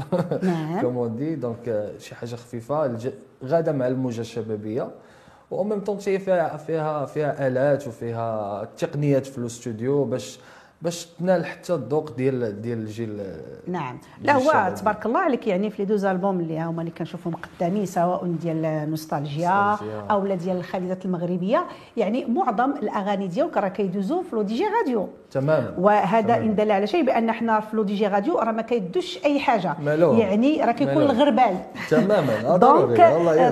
comme 0.80 1.06
on 1.06 1.16
dit 1.16 1.34
donc 1.34 1.92
شي 1.98 2.14
حاجة 2.14 2.34
خفيفة. 2.34 2.96
غادة 3.44 3.72
مع 3.72 3.86
الموجة 3.86 4.20
الشبابية. 4.20 4.90
و 5.50 5.64
ميم 5.64 5.80
طون 5.80 5.98
فيها 5.98 6.56
فيها 6.56 7.06
فيها 7.06 7.48
آلات 7.48 7.88
وفيها 7.88 8.64
تقنيات 8.78 9.26
في 9.26 9.38
الأستوديو 9.38 10.04
باش 10.04 10.38
باش 10.82 11.06
تنال 11.18 11.46
حتى 11.46 11.74
الذوق 11.74 12.16
ديال 12.16 12.62
ديال 12.62 12.78
الجيل 12.78 13.22
نعم 13.66 13.98
لا 14.22 14.32
هو. 14.36 14.74
تبارك 14.76 15.06
الله 15.06 15.20
عليك 15.20 15.46
يعني 15.46 15.70
في 15.70 15.82
les 15.82 15.88
deux 15.88 16.04
albums 16.04 16.40
اللي 16.40 16.60
هما 16.60 16.80
اللي 16.82 16.92
كنشوفهم 16.98 17.34
قدامي 17.34 17.86
سواء 17.86 18.26
ديال 18.26 18.90
نوستالجيا. 18.90 19.76
أو 20.10 20.26
لا 20.26 20.34
ديال 20.34 20.56
الخالدات 20.56 21.04
المغربية 21.04 21.64
يعني 21.96 22.24
معظم 22.24 22.70
الأغاني 22.82 23.26
ديالك 23.26 23.56
راه 23.56 23.68
كيدوزوا 23.68 24.22
في 24.22 24.36
le 24.36 24.42
DJ 24.42 24.64
radio 24.80 25.08
تماما 25.30 25.74
وهذا. 25.78 26.36
إن 26.36 26.54
دل 26.54 26.70
على 26.70 26.86
شيء 26.86 27.04
بأن 27.04 27.32
حنا 27.32 27.60
في 27.60 27.76
le 27.76 27.82
DJ 27.82 28.06
radio 28.06 28.38
راه 28.38 28.52
ما 28.52 28.62
كيدوش 28.62 29.18
أي 29.24 29.40
حاجة 29.40 29.74
mais 29.82 30.03
لا. 30.03 30.14
يعني 30.14 30.64
راه 30.64 30.72
كيكون. 30.72 31.02
الغربال 31.02 31.56
تماما 31.90 32.54
آه، 32.54 32.56
donc. 32.66 33.00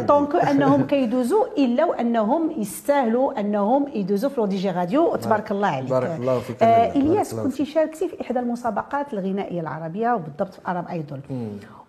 donc 0.08 0.34
أنهم 0.50 0.82
كيدوزوا 0.87 1.44
إلا 1.58 1.84
وأنهم 1.84 2.50
يستاهلوا 2.60 3.40
أنهم 3.40 3.87
يدوزوا 3.94 4.30
في 4.30 4.40
le 4.40 4.46
DJ 4.46 4.70
radio 4.70 5.16
تبارك 5.16 5.50
الله 5.50 5.68
عليك 5.68 5.90
بارك 5.90 6.16
الله 6.18 6.38
فيك 6.38 6.62
آه 7.20 7.32
الله 7.32 7.42
كنت. 7.42 7.52
شاركتي 7.64 8.08
في 8.08 8.20
إحدى 8.20 8.38
المسابقات 8.38 9.12
الغنائية 9.12 9.60
العربية 9.60 10.14
وبالضبط 10.14 10.54
في 10.54 10.60
Arab 10.68 10.88
Idol 10.88 11.20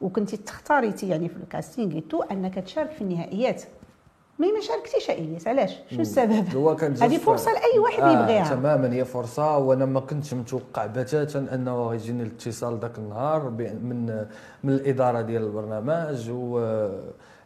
وكنت 0.02 0.36
تختاريتي 0.36 1.10
يعني 1.10 1.30
في 1.30 1.36
ال 1.36 1.43
casting 1.43 1.96
أنك 2.32 2.60
تشارك 2.60 2.92
في 2.92 3.02
النهائيات. 3.02 3.64
mais 4.40 4.52
ما 4.52 4.62
شاركتيش 4.62 5.10
يا 5.10 5.14
الياس 5.14 5.48
علاش؟ 5.48 5.80
شنو 5.90 6.02
السبب؟ 6.02 6.56
هو 6.56 6.76
كان 6.76 6.94
هذه 6.94 7.18
فرصة 7.18 7.52
لأي 7.52 7.80
واحد 7.80 7.98
يبغيها. 8.14 8.56
تماما 8.56 8.94
هي 8.94 9.06
فرصة 9.06 9.58
وأنا 9.58 9.86
ما 9.86 10.00
كنتش 10.00 10.34
متوقع 10.34 10.86
بتاتا 10.86 11.48
أنه 11.54 11.88
غيجيني 11.88 12.24
الاتصال 12.24 12.80
ذاك 12.80 12.98
النهار 12.98 13.50
من 13.50 14.26
من 14.64 14.74
الإدارة 14.74 15.22
ديال 15.22 15.44
البرنامج 15.44 16.30
و 16.30 16.60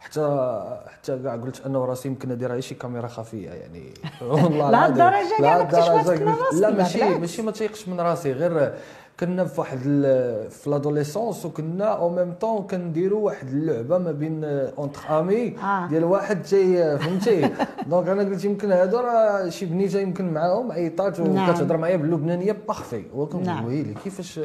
حتى 0.06 0.82
حتى 0.88 1.20
كاع 1.24 1.36
قلت 1.36 1.66
أنا 1.66 1.78
وراسي 1.78 2.08
يمكن 2.08 2.30
ندير 2.30 2.52
غير 2.52 2.62
شي 2.62 2.76
كاميرا 2.76 3.08
خفية 3.08 3.50
يعني 3.50 3.94
والله 4.22 4.72
لا. 4.72 4.88
الدرجة 4.88 5.42
لا 5.42 5.58
راسك، 5.58 6.22
لا 6.54 6.70
ماشي. 6.72 7.04
ماشي 7.04 7.42
ما 7.42 7.52
تيقش 7.52 7.88
من 7.88 8.00
راسي 8.00 8.32
غير 8.32 8.74
كنا 9.20 9.46
في 9.46 9.62
واحد 9.62 9.80
في 10.50 10.70
لادوليسونس 10.70 11.46
وكنا 11.46 11.86
أو 11.86 12.10
ميم 12.10 12.34
طون 12.34 12.68
كنديروا 12.68 13.26
واحد 13.26 13.48
اللعبة 13.48 13.98
ما 13.98 14.12
بين 14.12 14.44
اونتر 14.78 15.20
امي 15.20 15.58
آه. 15.58 15.88
ديال 15.88 16.04
واحد 16.04 16.44
جاي 16.44 16.98
فهمتي 16.98 17.50
دونك 17.90 18.08
أنا 18.08 18.22
قلت 18.24 18.46
يمكن 18.46 18.72
هادو 18.72 18.98
راه 18.98 19.50
شي 19.50 19.66
بنيتة 19.66 20.00
يمكن 20.00 20.34
معاهم 20.34 20.72
عيطات 20.72 21.20
نعم. 21.20 21.50
وكتهضر 21.50 21.78
معايا 21.78 21.96
باللبنانيه 21.98 22.58
بارفي 22.68 22.98
نعم. 22.98 23.20
وكنقول 23.20 23.66
ويلي 23.66 23.94
كيفاش 24.04 24.40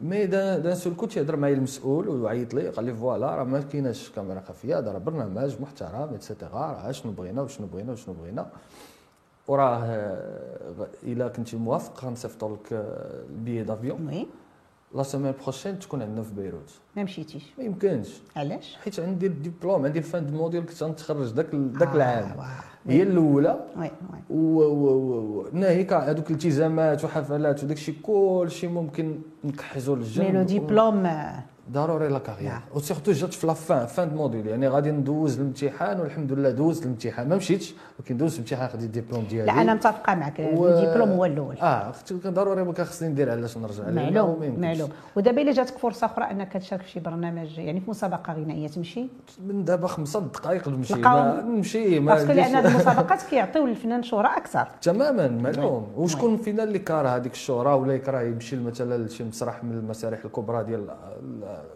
mais 0.00 0.26
d'un 0.26 0.74
seul 0.74 0.94
coup 0.94 1.06
تيهضر 1.06 1.36
معايا 1.36 1.54
المسؤول 1.54 2.08
ويعيط 2.08 2.54
لي 2.54 2.68
قال 2.68 2.84
لي 2.84 2.94
voilà 2.94 3.34
راه 3.34 3.44
ما 3.44 3.60
كايناش 3.60 4.10
كاميرا 4.10 4.40
خفية 4.40 4.78
هذا 4.78 4.92
راه 4.92 4.98
برنامج 4.98 5.60
محترم 5.60 6.14
et 6.14 6.24
cetera 6.24 6.52
راه 6.52 6.90
شنو 6.90 7.12
بغينا 7.12 7.42
وشنو 7.42 7.66
بغينا 7.66 7.92
وشنو 7.92 8.14
بغينا. 8.14 8.46
وراه 9.48 9.84
إلا 11.02 11.28
كنتي 11.28 11.56
موافق 11.56 12.04
غنصيفطوا 12.04 12.56
لك 12.56 12.72
ال 13.30 13.35
billet 13.35 13.62
d'avion 13.62 14.26
la 14.94 15.02
semaine 15.02 15.32
prochaine 15.42 15.78
تكون 15.78 16.02
عندنا 16.02 16.22
في 16.22 16.34
بيروت 16.34 16.70
ما 16.96 17.02
مشيتيش 17.02 17.42
ما 17.58 17.64
يمكنش 17.64 18.08
علاش 18.36 18.76
حيت 18.84 19.00
عندي 19.00 19.26
الدبلوم 19.26 19.84
عندي 19.84 19.98
ال 19.98 20.05
fin 20.05 20.26
de 20.26 20.36
module 20.38 20.60
كنت 20.66 20.82
غنتخرج 20.82 21.30
داك 21.32 21.46
داك 21.54 21.88
آه، 21.88 21.94
العام. 21.94 22.36
هي 22.88 23.02
الاولى 23.02 23.60
oui 23.76 23.90
oui 24.30 24.36
و- 24.36 24.62
و- 24.62 24.92
و- 24.92 25.40
و- 25.40 25.48
ناهيك 25.52 25.92
هذوك 25.92 26.30
الالتزامات 26.30 27.04
وحفلات 27.04 27.64
وداك 27.64 27.76
الشيء 27.76 27.94
كلشي 28.02 28.66
ممكن 28.66 29.18
نكحزوا 29.44 29.96
للجنب 29.96 30.26
mais 30.26 30.32
le 30.32 30.42
diplôme 30.42 31.06
آه، 31.06 31.44
ضروري 31.72 32.08
la 32.08 32.18
carrière. 32.18 32.48
نعم. 32.48 32.60
و 32.74 32.79
surtout 32.79 33.12
جات 33.12 33.34
في 33.34 33.46
la 33.46 33.54
fin 33.54 34.08
de 34.10 34.16
module 34.16 34.46
يعني 34.46 34.68
غادي 34.68 34.90
ندوز 34.90 35.40
الامتحان 35.40 36.00
والحمد 36.00 36.32
لله 36.32 36.50
دوزت 36.50 36.82
الامتحان 36.82 37.28
ما 37.28 37.36
مشيتش 37.36 37.74
ولكن 37.98 38.16
دوزت 38.16 38.34
الامتحان 38.34 38.68
خديت 38.68 38.96
الدبلوم 38.96 39.24
ديالي. 39.24 39.46
لا 39.52 39.62
أنا 39.62 39.74
متفقة 39.74 40.14
معك. 40.14 40.38
و- 40.54 40.68
الديبلوم 40.68 41.10
هو 41.10 41.24
الأول. 41.24 41.56
آه 41.58 41.90
أختي 41.90 42.18
كان 42.18 42.34
ضروري 42.34 42.64
ما 42.64 42.72
كان 42.72 42.86
خصني 42.86 43.08
ندير 43.08 43.30
علاش 43.30 43.58
نرجع. 43.58 43.90
معلوم. 43.90 44.54
معلوم. 44.58 44.88
ودابا 45.16 45.42
إلا 45.42 45.52
جاتك 45.52 45.78
فرصة 45.78 46.04
أخرى 46.06 46.24
أنك 46.30 46.52
تشارك 46.52 46.82
في 46.82 46.90
شي 46.90 47.00
برنامج 47.00 47.58
يعني 47.58 47.80
في 47.80 47.90
مسابقة 47.90 48.32
غنائية 48.32 48.68
تمشي؟ 48.68 49.06
من 49.46 49.64
دابا 49.64 49.86
خمسة 49.86 50.20
دقائق 50.20 50.68
نمشي. 50.68 50.94
ما 50.94 51.42
نمشي 51.42 52.00
ما 52.00 52.14
parce 52.14 52.25
que 52.25 52.32
لأن 52.32 52.54
هاد 52.54 52.66
المسابقات 52.66 53.22
كيعطيو 53.22 53.66
للفنان 53.66 54.02
شهره 54.02 54.36
أكثر. 54.36 54.68
تماما 54.82 55.28
معلوم. 55.28 55.86
وشكون 55.96 56.36
فينا 56.36 56.62
اللي 56.62 56.78
كاره 56.78 57.08
هذيك 57.08 57.32
الشهره 57.32 57.74
ولا 57.74 57.94
يكره 57.94 58.20
يمشي 58.22 58.56
مثلا 58.56 59.04
لشي 59.06 59.24
مسرح 59.24 59.64
من 59.64 59.72
المسارح 59.72 60.24
الكبرى 60.24 60.64
ديال 60.64 60.86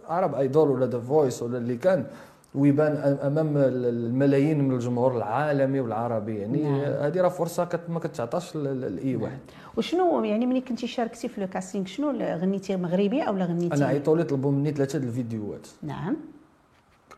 Arab 0.06 0.34
Idol 0.34 0.70
ولا 0.70 0.86
The 0.86 1.00
Voice 1.00 1.42
ولا 1.42 1.58
اللي 1.58 1.76
كان 1.76 2.06
ويبان 2.54 2.92
أمام 3.22 3.56
ال- 3.56 3.86
الملايين 3.86 4.64
من 4.64 4.74
الجمهور 4.74 5.16
العالمي 5.16 5.80
والعربي. 5.80 6.38
يعني 6.38 6.62
نعم. 6.62 6.80
هذه 6.80 7.20
راه 7.20 7.28
فرصة 7.28 7.64
كت 7.64 7.80
ما 7.88 8.00
كتعطاش 8.00 8.56
لأي 8.56 9.16
واحد. 9.16 9.38
وشنو 9.76 10.24
يعني 10.24 10.46
ملي 10.46 10.60
كنتي 10.60 10.86
شاركتي 10.86 11.28
في 11.28 11.40
le 11.40 11.46
casting 11.46 11.86
شنو 11.86 12.10
غنيتي 12.10 12.76
مغربي 12.76 13.22
أو 13.22 13.36
لا 13.36 13.44
غنيتي؟ 13.44 13.74
أنا 13.76 13.86
عيطوا 13.86 14.16
لي 14.16 14.24
طلبوا 14.24 14.52
مني 14.52 14.70
ثلاثة 14.70 14.96
الفيديوهات. 14.96 15.66
نعم. 15.82 16.16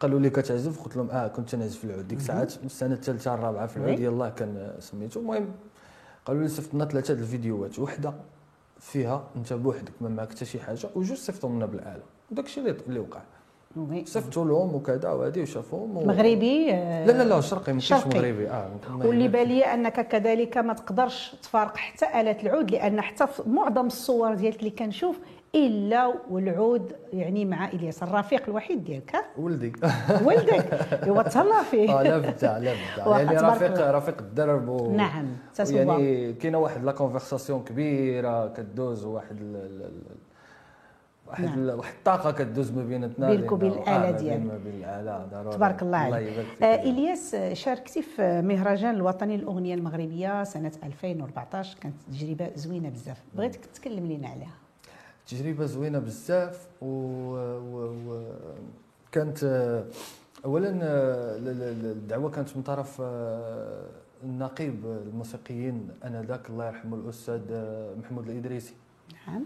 قالوا 0.01 0.21
لي 0.21 0.31
كتعزف 0.31 0.83
قلت 0.83 0.97
لهم 0.97 1.11
آه 1.11 1.29
كنت 1.29 1.55
نعزف 1.55 1.79
في 1.79 1.85
العود. 1.85 2.09
ديك 2.09 2.19
الساعات 2.19 2.55
السنة 2.65 2.95
الثالثة 2.95 3.35
الرابعة 3.35 3.67
في 3.67 3.77
العود. 3.77 3.99
يلاه 4.01 4.29
كان 4.29 4.73
سميتو. 4.79 5.21
المهم 5.21 5.49
قالوا 6.25 6.43
لي 6.43 6.49
صيفط 6.49 6.75
لنا 6.75 6.85
ثلاثة 6.85 7.15
الفيديوهات. 7.15 7.79
وحدة 7.79 8.15
فيها 8.81 9.25
أنت 9.37 9.53
بوحدك 9.53 9.93
ما 10.01 10.09
معك 10.09 10.31
حتى 10.31 10.45
شي 10.45 10.61
حاجة. 10.61 10.89
وجوج 10.95 11.17
صيفطوا 11.17 11.51
لنا 11.51 11.67
بالآلة. 11.67 12.03
وداك 12.31 12.45
الشيء 12.45 12.63
اللي 12.65 12.77
اللي 12.89 13.01
وقع. 13.01 13.21
صيفطوا 14.05 14.45
لهم 14.45 14.75
وكذا 14.75 15.11
وهذه 15.11 15.43
وشافوهم 15.43 15.97
و... 15.97 16.05
مغربي 16.05 16.67
لا 16.71 17.05
لا 17.07 17.23
لا 17.23 17.41
شرقي 17.41 17.73
ماشي. 17.73 17.95
مغربي 17.95 18.49
آه 18.49 18.71
واللي 18.91 19.25
يهمش. 19.25 19.33
بان 19.33 19.47
لي 19.47 19.65
أنك 19.65 20.09
كذلك 20.09 20.59
ما 20.59 20.73
تقدرش 20.75 21.37
تفارق 21.43 21.77
حتى 21.77 22.21
اله 22.21 22.37
العود 22.43 22.71
لأن 22.71 23.01
حتى 23.01 23.27
في 23.27 23.43
معظم 23.49 23.87
الصور 23.87 24.35
ديالك 24.35 24.59
اللي 24.59 24.71
كنشوف 24.71 25.19
إلا 25.55 26.15
والعود 26.31 26.93
يعني 27.13 27.45
مع 27.45 27.69
إلياس 27.69 28.03
الرفيق 28.03 28.43
الوحيد 28.49 28.85
ديالك؟ 28.85 29.17
ولدي 29.39 29.73
ولدك 30.25 30.73
ايوا 31.05 31.23
تهلا 31.23 31.63
فيه 31.63 32.01
آه 32.01 32.03
لا 32.03 32.19
بتاع 32.19 32.59
لا 32.59 32.73
واخا 33.07 33.21
يعني 33.33 33.49
رفيق. 33.49 33.91
رفيق 33.91 34.19
الدرب 34.19 34.69
و... 34.69 34.93
نعم 34.97 35.27
تسوى 35.55 35.77
يعني 35.79 36.33
كاينة 36.33 36.59
واحد 36.59 36.85
لا 36.85 36.93
كونفرساسيون 36.93 37.65
كبيرة 37.65 38.49
كدوز 38.49 39.05
واحد 39.05 39.37
ال... 39.41 39.57
ال... 39.57 39.91
واحد 41.29 41.45
نعم. 41.45 41.79
واحد 41.79 41.95
الطاقة 41.99 42.31
كدوز 42.31 42.71
ما 42.73 42.85
بيناتنا 42.85 43.31
بينك 43.31 43.53
وبين 43.53 43.73
آه، 43.73 44.11
بين- 44.11 44.17
ديالك. 44.17 44.43
ما 44.47 44.59
بين 44.65 44.75
الآلة 44.75 45.27
ضروري. 45.33 45.57
تبارك 45.57 45.83
الله 45.83 45.99
عليك. 45.99 46.47
آه 46.63 46.65
إلياس 46.83 47.35
آه، 47.35 47.55
شاركتي 47.55 48.03
في 48.03 48.43
مهرجان 48.43 48.95
الوطني 48.95 49.37
للاغنيه 49.37 49.75
المغربية 49.75 50.45
سنة 50.45 50.73
2014 50.85 51.79
كانت 51.81 51.95
تجربة 52.13 52.51
زوينة 52.55 52.89
بزاف. 52.89 53.23
بغيتك 53.35 53.67
تكلم 53.67 54.07
لنا 54.13 54.29
عليها. 54.29 54.55
تجربة 55.27 55.67
زوينة 55.67 55.99
بزاف 55.99 56.67
و, 56.83 56.87
و... 56.87 57.87
و... 58.09 58.23
كانت 59.13 59.45
آه، 59.45 59.85
اولا 60.45 60.69
آه، 60.69 61.37
ال- 61.37 61.49
ال- 61.63 61.91
الدعوة 61.91 62.31
كانت 62.31 62.57
من 62.57 62.63
طرف 62.63 62.99
آه، 63.01 63.83
النقيب 64.25 64.85
الموسيقيين 64.85 65.89
آنذاك 66.05 66.51
الله 66.51 66.67
يرحمه 66.67 66.97
الأستاذ 66.97 67.41
آه، 67.51 67.95
محمود 67.95 68.29
الإدريسي. 68.29 68.75
نعم. 69.29 69.45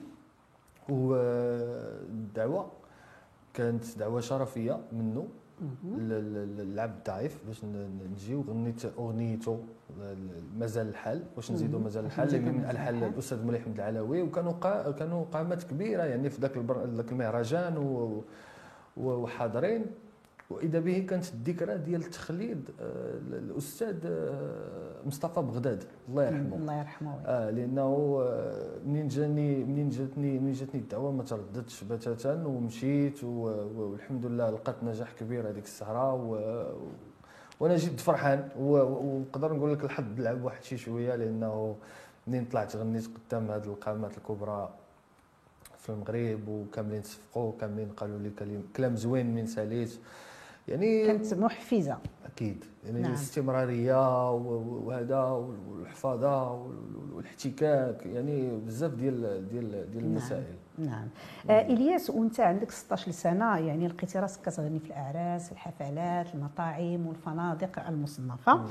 والدعوه 0.88 2.66
كانت 3.54 3.98
دعوة 3.98 4.20
شرفية 4.20 4.80
منه 4.92 5.28
للعبد 5.98 6.94
الضعيف 6.96 7.38
باش 7.46 7.64
ن- 7.64 8.08
نجيو 8.12 8.40
غنيت 8.48 8.84
اغنيته 8.98 9.60
مازال 10.58 10.88
الحال 10.88 11.22
واش 11.36 11.52
نزيدوا. 11.52 11.80
مازال 11.80 12.04
الحال 12.04 12.26
من 12.42 12.52
مازال 12.56 12.70
الحال. 12.70 12.94
الأستاذ 13.04 13.44
مليح 13.46 13.62
حمد 13.64 13.74
العلوي 13.74 14.22
وكانوا 14.22 14.52
قا 14.52 14.90
كانوا 14.90 15.24
قامات 15.32 15.62
كبيرة 15.62 16.02
يعني 16.02 16.30
في 16.30 16.40
ذاك 16.40 16.56
البر... 16.56 16.84
المهرجان. 16.84 17.76
و- 17.78 18.22
وحاضرين 18.96 19.86
وإذا 20.50 20.80
به 20.80 20.98
كانت 21.08 21.24
الذكرى 21.34 21.78
ديال 21.78 22.02
تخليد 22.02 22.70
آه، 22.80 23.18
الأستاذ 23.32 23.96
آه، 24.04 25.06
مصطفى 25.06 25.40
بغداد. 25.40 25.84
الله 26.08 26.24
يرحمه. 26.26 26.56
الله 26.56 26.78
يرحمه. 26.78 27.14
آه 27.26 27.50
لأنه 27.50 28.18
آه، 28.22 28.78
منين 28.86 29.08
جاني 29.08 29.64
منين 29.64 29.88
جاتني 29.88 30.38
منين 30.38 30.52
جاتني 30.52 30.80
الدعوة 30.80 31.12
ما 31.12 31.22
ترددتش 31.22 31.84
بتاتا 31.84 32.44
ومشيت 32.46 33.24
والحمد 33.24 34.26
لله 34.26 34.50
لقيت 34.50 34.76
نجاح 34.84 35.12
كبير 35.12 35.48
هذيك 35.48 35.64
السهرة 35.64 36.14
وأنا 37.60 37.76
جد 37.76 38.00
فرحان. 38.00 38.48
ونقدر 38.58 39.52
نقول 39.52 39.72
لك 39.72 39.84
الحظ 39.84 40.20
لعب 40.20 40.44
واحد 40.44 40.62
شي 40.64 40.76
شوية 40.76 41.14
لأنه 41.16 41.76
منين 42.26 42.44
طلعت 42.44 42.76
غنيت 42.76 43.06
قدام 43.06 43.50
هذه 43.50 43.64
القامات 43.64 44.18
الكبرى 44.18 44.68
في 45.78 45.88
المغرب 45.90 46.48
وكاملين 46.48 47.02
صفقوا 47.02 47.52
كاملين 47.60 47.88
قالوا 47.88 48.18
لي 48.18 48.30
كلام- 48.30 48.62
كلام 48.76 48.96
زوين 48.96 49.34
من 49.34 49.46
ساليت. 49.46 49.98
يعني 50.68 51.06
كانت 51.06 51.34
محفزة. 51.34 51.98
أكيد. 52.26 52.64
يعني 52.84 52.92
نعم. 52.94 53.02
نعم. 53.02 53.10
الاستمراريه 53.12 54.30
وهذا 54.32 55.20
والحفاظة 55.20 56.52
وال- 56.52 57.12
والاحتكاك 57.14 58.06
يعني 58.06 58.56
بزاف 58.66 58.94
ديال 58.94 59.48
ديال 59.48 59.90
ديال 59.92 60.04
المسائل. 60.04 60.54
نعم. 60.78 61.08
آه 61.50 61.60
إلياس 61.66 62.10
وأنت 62.10 62.40
عندك 62.40 62.70
16 62.70 63.10
سنة 63.12 63.58
يعني 63.58 63.88
لقيتي 63.88 64.18
راسك 64.18 64.40
كتغني 64.42 64.78
في 64.78 64.86
الأعراس 64.86 65.52
الحفلات 65.52 66.34
المطاعم 66.34 67.06
والفنادق 67.06 67.86
المصنفة. 67.88 68.64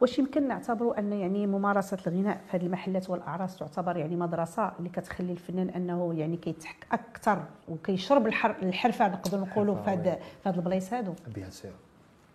واش 0.00 0.18
يمكن 0.18 0.48
نعتبروا 0.48 0.98
أن 0.98 1.12
يعني 1.12 1.46
ممارسة 1.46 1.96
الغناء 2.06 2.40
في 2.50 2.56
هذه 2.56 2.66
المحلات 2.66 3.10
والأعراس 3.10 3.56
تعتبر 3.56 3.96
يعني 3.96 4.16
مدرسة 4.16 4.72
اللي 4.78 4.88
كتخلي 4.88 5.32
الفنان 5.32 5.68
أنه 5.70 6.14
يعني 6.14 6.36
كيتحك 6.36 6.86
أكثر 6.92 7.42
وكيشرب 7.68 8.26
الحر 8.26 8.56
الحرفة 8.62 9.08
نقدروا 9.08 9.46
نقولوا 9.46 9.74
في 9.74 9.90
هذا 9.90 10.14
في 10.14 10.48
هذه 10.48 10.56
البلايص 10.56 10.92
هادو؟ 10.92 11.12
bien 11.34 11.50
sûr 11.50 11.72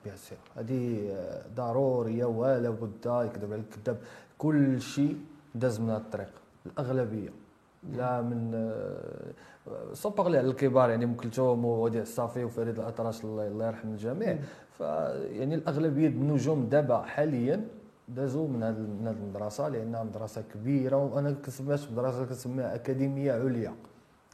bien 0.06 0.16
sûr. 0.18 0.38
هذه 0.58 1.10
آه، 1.12 1.44
ضروريه 1.56 2.26
ولا 2.26 2.70
بد 2.70 3.06
يكذب 3.06 3.54
عليك 3.54 3.66
الكذاب. 3.78 3.98
كل 4.38 4.82
شيء 4.82 5.18
داز 5.56 5.80
من 5.80 5.90
هذا 5.90 5.98
الطريق 5.98 6.32
الأغلبية. 6.66 7.30
لا 7.94 8.22
même 8.22 8.72
sans 9.94 10.12
parler 10.12 10.38
على 10.38 10.48
الكبار 10.48 10.90
يعني 10.90 11.06
ام 11.06 11.14
كلثوم 11.16 11.66
ووديع 11.66 12.02
الصافي 12.02 12.44
وفريد 12.44 12.80
الاطرش 12.80 13.24
الله 13.24 13.68
يرحم 13.68 13.88
الجميع. 13.88 14.38
ف 14.78 14.80
يعني 14.80 15.56
الأغلبية 15.56 16.08
النجوم 16.08 16.66
دابا 16.70 17.02
حاليا 17.02 17.68
دازوا 18.10 18.48
من 18.48 18.64
هذه 18.64 18.78
من 18.80 19.08
هذه 19.08 19.16
المدرسة 19.18 19.70
لأنها 19.70 20.04
مدرسة 20.04 20.44
كبيرة 20.54 20.98
وأنا 20.98 21.32
كنسميهاش 21.32 21.92
مدرسة 21.92 22.26
كنسميها 22.26 22.76
أكاديمية 22.76 23.34
عليا. 23.34 23.74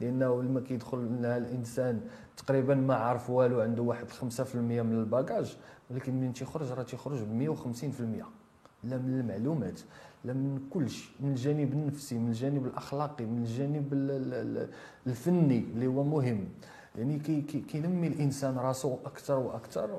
لأنه 0.00 0.42
لما 0.42 0.60
كيدخل 0.60 1.22
لها 1.22 1.36
الإنسان 1.36 2.00
تقريبا 2.36 2.74
ما 2.74 2.94
عارف 2.94 3.30
والو 3.30 3.60
عنده 3.60 3.82
واحد 3.82 4.06
5% 4.10 4.54
من 4.56 4.92
ال 5.00 5.08
bagage 5.08 5.56
ولكن 5.90 6.20
من 6.20 6.32
تيخرج 6.32 6.72
راه 6.72 6.82
تيخرج 6.82 7.18
ب 7.22 7.54
150% 7.56 8.24
لا 8.84 8.98
من 8.98 9.20
المعلومات 9.20 9.80
لا 10.24 10.32
من 10.32 10.60
كل 10.70 10.90
شيء 10.90 11.12
من 11.20 11.30
الجانب 11.30 11.72
النفسي 11.72 12.18
من 12.18 12.28
الجانب 12.28 12.66
الأخلاقي 12.66 13.24
من 13.24 13.38
الجانب 13.38 13.92
ال- 13.92 14.10
ال- 14.10 14.34
ال- 14.34 14.68
الفني 15.06 15.58
اللي 15.74 15.86
هو 15.86 16.02
مهم. 16.04 16.44
يعني 16.98 17.18
كي 17.18 17.40
كي 17.40 17.60
كينمي 17.60 18.06
الإنسان 18.06 18.56
راسو 18.58 18.96
أكثر 19.06 19.38
وأكثر 19.38 19.90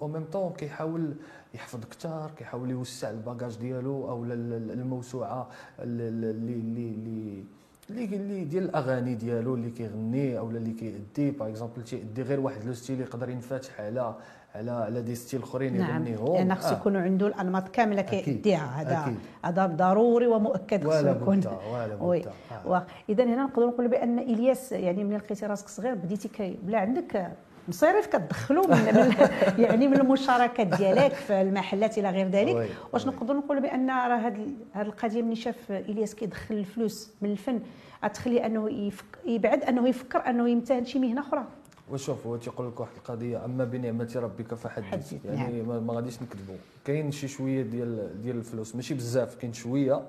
و 0.00 0.06
même 0.08 0.24
temps 0.32 0.52
كيحاول 0.52 1.14
يحفظ 1.54 1.82
أكثر 1.82 2.30
كيحاول 2.38 2.70
يوسع 2.70 3.10
ال 3.10 3.17
bagage 3.17 3.56
ديالو 3.56 4.08
أو 4.10 4.24
ال- 4.24 4.32
ال- 4.32 4.70
الموسوعة 4.70 5.48
ال- 5.78 6.00
ال- 6.00 6.24
اللي 6.30 6.52
اللي 6.54 6.90
اللي 6.90 7.44
اللي 7.90 8.16
اللي 8.16 8.44
ديال 8.44 8.64
الأغاني 8.64 9.14
ديالو 9.14 9.54
اللي 9.54 9.70
كيغني 9.70 10.38
أو 10.38 10.50
اللي 10.50 10.72
كيأدي. 10.72 11.30
par 11.30 11.48
exemple 11.48 11.82
تيأدي 11.84 12.22
غير 12.22 12.40
واحد 12.40 12.64
le 12.64 12.72
style 12.74 13.00
يقدر 13.00 13.28
ينفتح 13.30 13.80
على 13.80 14.14
على 14.56 14.70
على 14.70 15.02
des 15.02 15.14
styles 15.14 15.42
اخرين 15.42 15.78
نعم 15.78 16.06
يغنيهم 16.06 16.34
لأن 16.34 16.54
خصو 16.54 16.74
آه. 16.74 16.78
يكونوا 16.78 17.00
عنده 17.00 17.26
الانماط 17.26 17.68
كاملة. 17.68 18.02
كيديها 18.02 18.82
هذا. 18.82 19.14
هذا 19.44 19.66
ضروري 19.66 20.26
ومؤكد 20.26 20.86
خصو 20.86 21.08
يكون 21.08 21.40
ولا 21.72 22.22
آه. 22.66 22.86
اذا 23.08 23.24
هنا 23.24 23.44
نقدروا 23.44 23.68
نقولوا 23.68 23.90
بأن 23.90 24.18
إلياس 24.18 24.72
يعني 24.72 25.04
ملي 25.04 25.16
لقيتي 25.16 25.46
راسك 25.46 25.68
صغير 25.68 25.94
بديتي 25.94 26.28
كي 26.28 26.58
بلا 26.62 26.78
عندك 26.78 27.32
مصاريف 27.68 28.06
كتدخلوا 28.06 28.66
من, 28.66 28.76
من 28.76 29.14
يعني 29.64 29.88
من 29.88 30.00
المشاركات 30.00 30.66
ديالك 30.66 31.12
في 31.12 31.40
المحلات 31.40 31.98
إلى 31.98 32.10
غير 32.10 32.28
ذلك 32.28 32.70
واش 32.92 33.06
oui. 33.06 33.12
نقدروا 33.12 33.40
نقولوا 33.40 33.62
بأن 33.62 33.90
راه 33.90 34.16
هذه 34.16 34.46
هذه 34.72 34.86
القضية 34.86 35.22
ملي 35.22 35.36
شاف 35.36 35.70
إلياس 35.70 36.14
كيدخل 36.14 36.54
الفلوس 36.54 37.10
من 37.22 37.30
الفن 37.30 37.60
غتخليه 38.04 38.46
أنه 38.46 38.70
يفك 38.70 39.04
يبعد 39.26 39.64
أنه 39.64 39.88
يفكر 39.88 40.30
أنه 40.30 40.48
يمتهن 40.48 40.84
شي 40.84 40.98
مهنة 40.98 41.20
أخرى 41.20 41.44
وشوف 41.90 42.26
هو 42.26 42.36
تيقول 42.36 42.68
لك 42.68 42.80
واحد 42.80 42.92
القضية 42.96 43.44
أما 43.44 43.64
بنعمة 43.64 44.12
ربك 44.16 44.54
فحدث. 44.54 44.84
حدث، 44.84 45.24
يعني 45.24 45.62
ما, 45.62 45.80
ما 45.80 45.94
غاديش 45.94 46.22
نكذبوا 46.22 46.54
كاين 46.84 47.10
شي 47.10 47.28
شوية 47.28 47.62
ديال 47.62 48.22
ديال 48.22 48.36
الفلوس 48.36 48.76
ماشي 48.76 48.94
بزاف 48.94 49.34
كاين 49.34 49.52
شوية. 49.52 50.02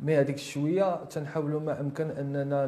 مي 0.00 0.16
هذيك 0.16 0.34
الشوية 0.36 1.04
تنحاولوا 1.04 1.60
ما 1.60 1.80
أمكن 1.80 2.10
أننا 2.10 2.66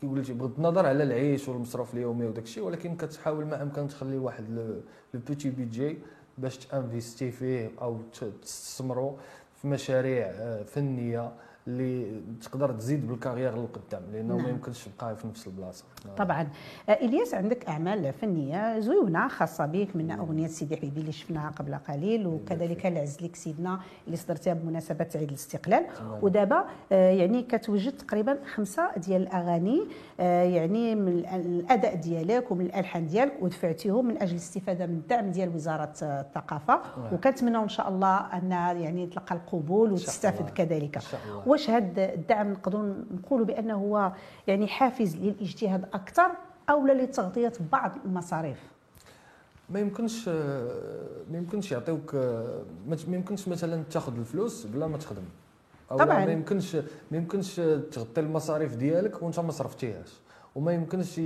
كيقول 0.00 0.20
لك 0.20 0.30
بغض 0.30 0.52
النظر 0.56 0.86
على 0.86 1.02
العيش 1.02 1.48
والمصروف 1.48 1.94
اليومي 1.94 2.26
وداك 2.26 2.44
الشيء 2.44 2.62
ولكن 2.62 2.96
كتحاول 2.96 3.44
ما 3.46 3.62
أمكن 3.62 3.88
تخلي 3.88 4.16
واحد 4.16 4.44
لو 4.50 4.80
petit 5.28 5.50
budget 5.50 5.98
باش 6.38 6.58
ت 6.58 6.67
investi 6.67 7.30
فيه 7.30 7.70
أو 7.82 7.98
تستثمروا 8.42 9.12
في 9.62 9.68
مشاريع 9.68 10.26
آه، 10.26 10.62
فنية. 10.62 11.32
اللي 11.68 12.20
تقدر 12.42 12.72
تزيد 12.72 13.08
بال 13.08 13.18
carrière 13.18 13.56
للقدام 13.58 14.02
لأنه 14.12 14.34
نعم. 14.34 14.42
ما 14.44 14.48
يمكنش 14.50 14.84
تبقى 14.88 15.16
في 15.16 15.26
نفس 15.26 15.46
البلاصة 15.46 15.84
طبعا 16.16 16.48
آه، 16.88 16.92
إلياس 16.92 17.34
عندك 17.34 17.68
أعمال 17.68 18.12
فنية 18.12 18.80
زوينه 18.80 19.28
خاصة 19.28 19.66
بك 19.66 19.96
منها 19.96 20.16
أغنية 20.20 20.46
سيدي 20.46 20.76
حبيبي 20.76 21.00
اللي 21.00 21.12
شفناها 21.12 21.50
قبل 21.50 21.74
قليل 21.74 22.26
وكذلك 22.26 22.86
العز 22.86 23.22
لك 23.22 23.36
سيدنا 23.36 23.80
اللي 24.06 24.16
صدرتها 24.16 24.54
بمناسبة 24.54 25.06
عيد 25.14 25.28
الاستقلال. 25.28 25.86
ودابا 26.22 26.64
آه، 26.92 27.10
يعني 27.10 27.42
كتوجد 27.42 27.92
تقريبا 27.92 28.38
خمسة 28.54 28.90
ديال 28.96 29.22
الأغاني 29.22 29.82
آه، 30.20 30.42
يعني 30.42 30.94
من 30.94 31.08
ال- 31.08 31.26
الأداء 31.26 31.94
ديالك 31.94 32.50
ومن 32.50 32.66
الألحان 32.66 33.06
ديالك 33.06 33.32
ودفعتيهم 33.40 34.06
من 34.06 34.22
أجل 34.22 34.30
الاستفادة 34.30 34.86
من 34.86 34.94
الدعم 34.96 35.30
ديال 35.30 35.54
وزارة 35.54 35.92
الثقافة 36.02 36.80
نعم. 36.98 37.14
وكنتمناو 37.14 37.62
إن 37.62 37.68
شاء 37.68 37.88
الله 37.88 38.16
انها 38.16 38.72
يعني 38.72 39.06
تلقى 39.06 39.34
القبول 39.34 39.92
وتستافد. 39.92 40.50
كذلك 40.50 40.96
إن 40.96 41.02
شاء 41.02 41.20
الله. 41.28 41.48
واش 41.58 41.70
هذا 41.70 42.14
الدعم 42.14 42.52
نقدروا 42.52 42.94
نقولوا 43.10 43.46
بأنه 43.46 43.74
هو 43.74 44.12
يعني 44.46 44.66
حافز 44.68 45.16
للاجتهاد 45.16 45.84
أكثر 45.92 46.30
أو 46.70 46.86
لتغطية 46.86 47.52
بعض 47.72 47.92
المصاريف؟ 48.04 48.58
ما 49.70 49.80
يمكنش 49.80 50.28
ما 50.28 51.38
يمكنش 51.38 51.72
يعطيوك 51.72 52.14
ما 52.88 52.96
يمكنش 53.08 53.48
مثلا 53.48 53.82
تاخذ 53.90 54.18
الفلوس 54.18 54.66
بلا 54.66 54.86
ما 54.86 54.98
تخدم. 54.98 55.22
أو 55.90 55.98
طبعاً. 55.98 56.24
ما 56.24 56.32
يمكنش 56.32 56.76
ما 57.10 57.16
يمكنش 57.16 57.56
تغطي 57.92 58.20
المصاريف 58.20 58.76
ديالك 58.76 59.22
وانت 59.22 59.40
ما 59.40 59.50
صرفتيهاش. 59.50 60.20
وما 60.54 60.72
يمكنش 60.72 61.18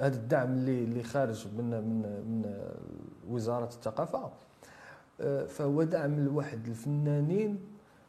هذا 0.00 0.16
الدعم 0.16 0.52
اللي 0.52 0.84
اللي 0.84 1.02
خارج 1.02 1.46
من 1.58 1.70
من 1.70 2.02
من 2.02 2.54
وزارة 3.30 3.68
الثقافة. 3.68 4.30
آه، 5.20 5.44
فهو 5.44 5.82
دعم 5.82 6.24
لواحد 6.24 6.66
الفنانين 6.66 7.60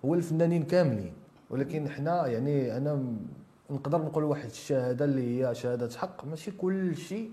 هو 0.05 0.13
الفنانين 0.13 0.63
كاملين. 0.63 1.13
ولكن 1.49 1.89
حنا 1.89 2.27
يعني 2.27 2.77
أنا 2.77 3.03
نقدر 3.69 3.97
نقول 4.01 4.23
واحد 4.23 4.49
الشهادة 4.49 5.05
اللي 5.05 5.45
هي 5.45 5.55
شهادة 5.55 5.97
حق. 5.97 6.25
ماشي 6.25 6.51
كل 6.51 6.95
شيء 6.97 7.31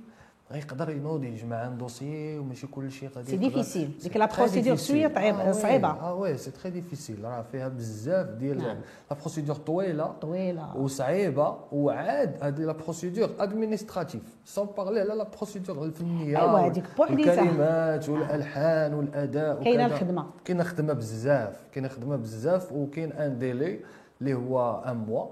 غيقدر 0.52 0.90
ينوض 0.90 1.24
يجمع 1.24 1.56
عن 1.56 1.78
dossier 1.78 2.38
وماشي 2.38 2.66
كل 2.66 2.90
شيء 2.92 3.08
غادي 3.16 3.30
c'est 3.30 3.36
difficile 3.36 3.90
c'est 3.98 4.08
ديك 4.08 4.16
la 4.16 4.26
procédure. 4.36 4.76
شوية 4.76 5.06
طعيب- 5.08 5.52
صعيبه 5.52 5.88
آه 5.88 6.14
oui 6.14 6.36
c'est 6.38 6.50
très 6.50 6.70
difficile 6.70 7.24
راه 7.24 7.42
فيها 7.42 7.68
بزاف 7.68 8.26
ديال 8.26 8.58
نعم. 8.58 8.76
la 9.10 9.16
procédure 9.20 9.56
طويله 9.56 10.04
طويله 10.20 10.76
وصعيبه 10.76 11.56
وعاد 11.72 12.42
هذه 12.42 12.58
la 12.60 12.72
procédure 12.72 13.30
administrative 13.38 14.22
sans 14.44 14.66
parler 14.76 15.00
على 15.00 15.14
la 15.14 15.26
procédure 15.36 15.84
الفنيه 15.84 16.38
أيوا، 16.38 16.58
هذيك 16.58 16.84
بوحديتها. 16.98 17.40
والكلمات 17.42 18.08
والالحان 18.08 18.94
والاداء 18.94 19.62
كاينة. 19.64 19.86
الخدمه 19.86 20.26
كاينة 20.44 20.62
خدمه 20.64 20.92
بزاف 20.92 21.56
كاينة 21.72 21.88
خدمه 21.88 22.16
بزاف 22.16 22.72
وكاين 22.72 23.12
un 23.12 23.38
délai 23.38 23.80
اللي 24.20 24.34
هو 24.34 24.82
ان 24.86 24.96
موا 24.96 25.26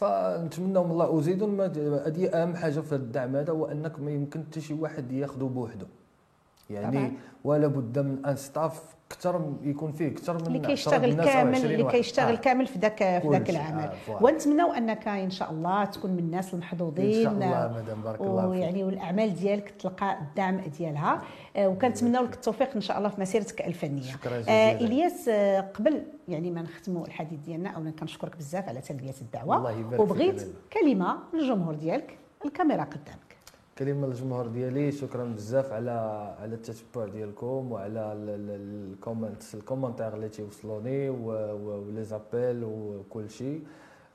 فنتمنى 0.00 0.78
من 0.84 0.90
الله 0.90 1.06
ما- 1.56 1.66
هذه 2.06 2.26
أهم 2.28 2.56
حاجة 2.56 2.80
في 2.80 2.94
الدعم 2.94 3.36
هذا 3.36 3.52
هو 3.52 3.66
أنك 3.66 4.00
ما 4.00 4.10
يمكن 4.10 4.44
حتى 4.48 4.60
شي 4.60 4.74
واحد 4.74 5.12
ياخذه 5.12 5.44
بوحده 5.44 5.86
يعني 6.70 6.96
طبعاً. 6.96 7.12
ولا 7.44 7.66
بد 7.66 7.98
من 7.98 8.24
أن 8.26 8.36
ستاف 8.36 8.82
أكثر 9.12 9.52
يكون 9.62 9.92
فيه 9.92 10.08
أكثر 10.08 10.34
من 10.34 10.46
اللي 10.46 10.58
10 10.58 10.66
كيشتغل 10.68 11.24
كامل 11.24 11.54
20 11.54 11.72
اللي. 11.74 11.90
كيشتغل 11.90 12.32
آه. 12.34 12.38
كامل 12.38 12.66
في 12.66 12.78
ذاك 12.78 12.98
في 12.98 13.28
ذاك. 13.30 13.50
العمل 13.50 13.90
آه،. 14.08 14.22
ونتمناو 14.22 14.72
أنك 14.72 15.08
إن 15.08 15.30
شاء 15.30 15.50
الله 15.50 15.84
تكون 15.84 16.10
من 16.10 16.18
الناس 16.18 16.54
المحظوظين 16.54 17.16
إن 17.16 17.22
شاء 17.24 17.32
الله 17.32 17.82
مدام 17.82 18.02
بارك 18.02 18.20
الله 18.20 18.40
فيك 18.42 18.50
ويعني 18.50 18.84
والأعمال 18.84 19.34
ديالك 19.34 19.70
تلقى 19.70 20.18
الدعم 20.20 20.60
ديالها 20.78 21.22
آه، 21.56 21.68
وكنتمناو 21.68 22.24
لك 22.24 22.34
التوفيق 22.34 22.74
إن 22.74 22.80
شاء 22.80 22.98
الله 22.98 23.08
في 23.08 23.20
مسيرتك 23.20 23.60
الفنية 23.66 24.02
شكرا 24.02 24.36
آه 24.36 24.40
جزيلا. 24.40 24.80
إلياس 24.80 25.28
آه، 25.28 25.60
قبل 25.60 26.02
يعني 26.28 26.50
ما 26.50 26.62
نختموا 26.62 27.06
الحديث 27.06 27.38
ديالنا 27.40 27.70
اولا 27.70 27.90
كنشكرك 27.90 28.36
بزاف 28.36 28.68
على 28.68 28.80
تلبية 28.80 29.14
الدعوة 29.20 29.56
الله 29.56 29.70
يبارك 29.70 29.90
فيك 29.90 30.00
وبغيت. 30.00 30.48
كلمة 30.72 31.18
للجمهور 31.34 31.74
ديالك 31.74 32.18
الكاميرا 32.44 32.82
قدامك 32.82 33.29
كلمه 33.80 34.06
للجمهور 34.06 34.46
ديالي. 34.46 34.92
شكرا 34.92 35.24
بزاف 35.24 35.72
على 35.72 35.90
على 36.40 36.54
التتبع 36.54 37.06
ديالكم 37.06 37.72
وعلى 37.72 38.12
ال- 38.12 38.28
ال- 38.28 38.92
ال 38.92 38.98
comment 38.98 39.42
ال 39.54 39.59
commentaire 39.59 40.14
اللي 40.14 40.28
تيوصلوني 40.28 41.08
و 41.08 42.04
les 42.04 42.24
appels 42.24 42.64
وكل 42.64 43.30
شيء. 43.30 43.64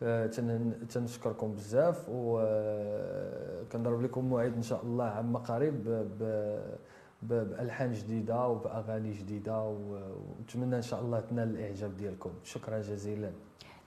آه، 0.04 0.28
تن- 0.28 0.88
تنشكركم 0.90 1.52
بزاف 1.56 2.06
وكنضرب 2.10 4.02
لكم 4.02 4.26
موعد 4.26 4.54
إن 4.56 4.62
شاء 4.62 4.82
الله 4.84 5.06
عما 5.06 5.40
قريب 5.40 6.06
بألحان 7.24 7.92
جديدة 7.94 8.48
وباغاني 8.48 9.12
جديدة 9.14 9.58
ونتمنى 9.64 10.76
إن 10.76 10.82
شاء 10.82 11.02
الله 11.02 11.20
تنال 11.20 11.50
الإعجاب 11.56 11.98
ديالكم. 11.98 12.30
شكرا 12.44 12.80
جزيلا. 12.80 13.32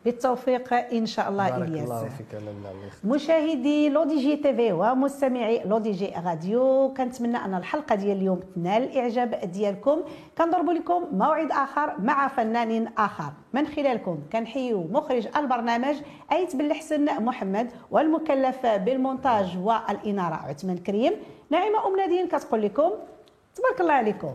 بالتوفيق 0.05 0.75
إن 0.75 1.07
شاء 1.07 1.29
الله 1.29 1.51
بارك 1.51 1.69
إلياس. 1.69 1.83
الله 1.83 2.09
فيك 2.09 2.35
الله. 2.35 2.71
يخليك 2.71 3.15
مشاهدي 3.15 3.89
L'ODJ 3.89 4.37
TV 4.37 4.73
ومستمعي 4.73 5.63
L'ODJ 5.65 6.13
Radio 6.25 6.95
كنتمنى 6.97 7.37
أن 7.37 7.55
الحلقة 7.55 7.95
ديال 7.95 8.17
اليوم 8.17 8.41
تنال 8.55 8.83
الإعجاب 8.83 9.51
ديالكم. 9.53 10.03
كنضرب 10.39 10.71
لكم 10.71 11.05
موعد 11.13 11.53
آخر 11.53 11.95
مع 11.99 12.29
فنان 12.29 12.89
آخر. 12.99 13.33
من 13.53 13.67
خلالكم 13.67 14.19
كنحيو 14.33 14.87
مخرج 14.91 15.29
البرنامج 15.37 15.97
أيت 16.33 16.57
بالحسن 16.57 17.05
محمد 17.05 17.71
والمكلف 17.91 18.67
بالمونتاج 18.67 19.59
والإنارة 19.59 20.35
عثمان 20.35 20.79
كريم. 20.79 21.13
نعيمه 21.51 21.87
أم 21.87 21.97
نادين 21.97 22.29
كتقول 22.29 22.63
لكم 22.63 22.91
تبارك 23.55 23.81
الله 23.81 23.93
عليكم. 23.93 24.35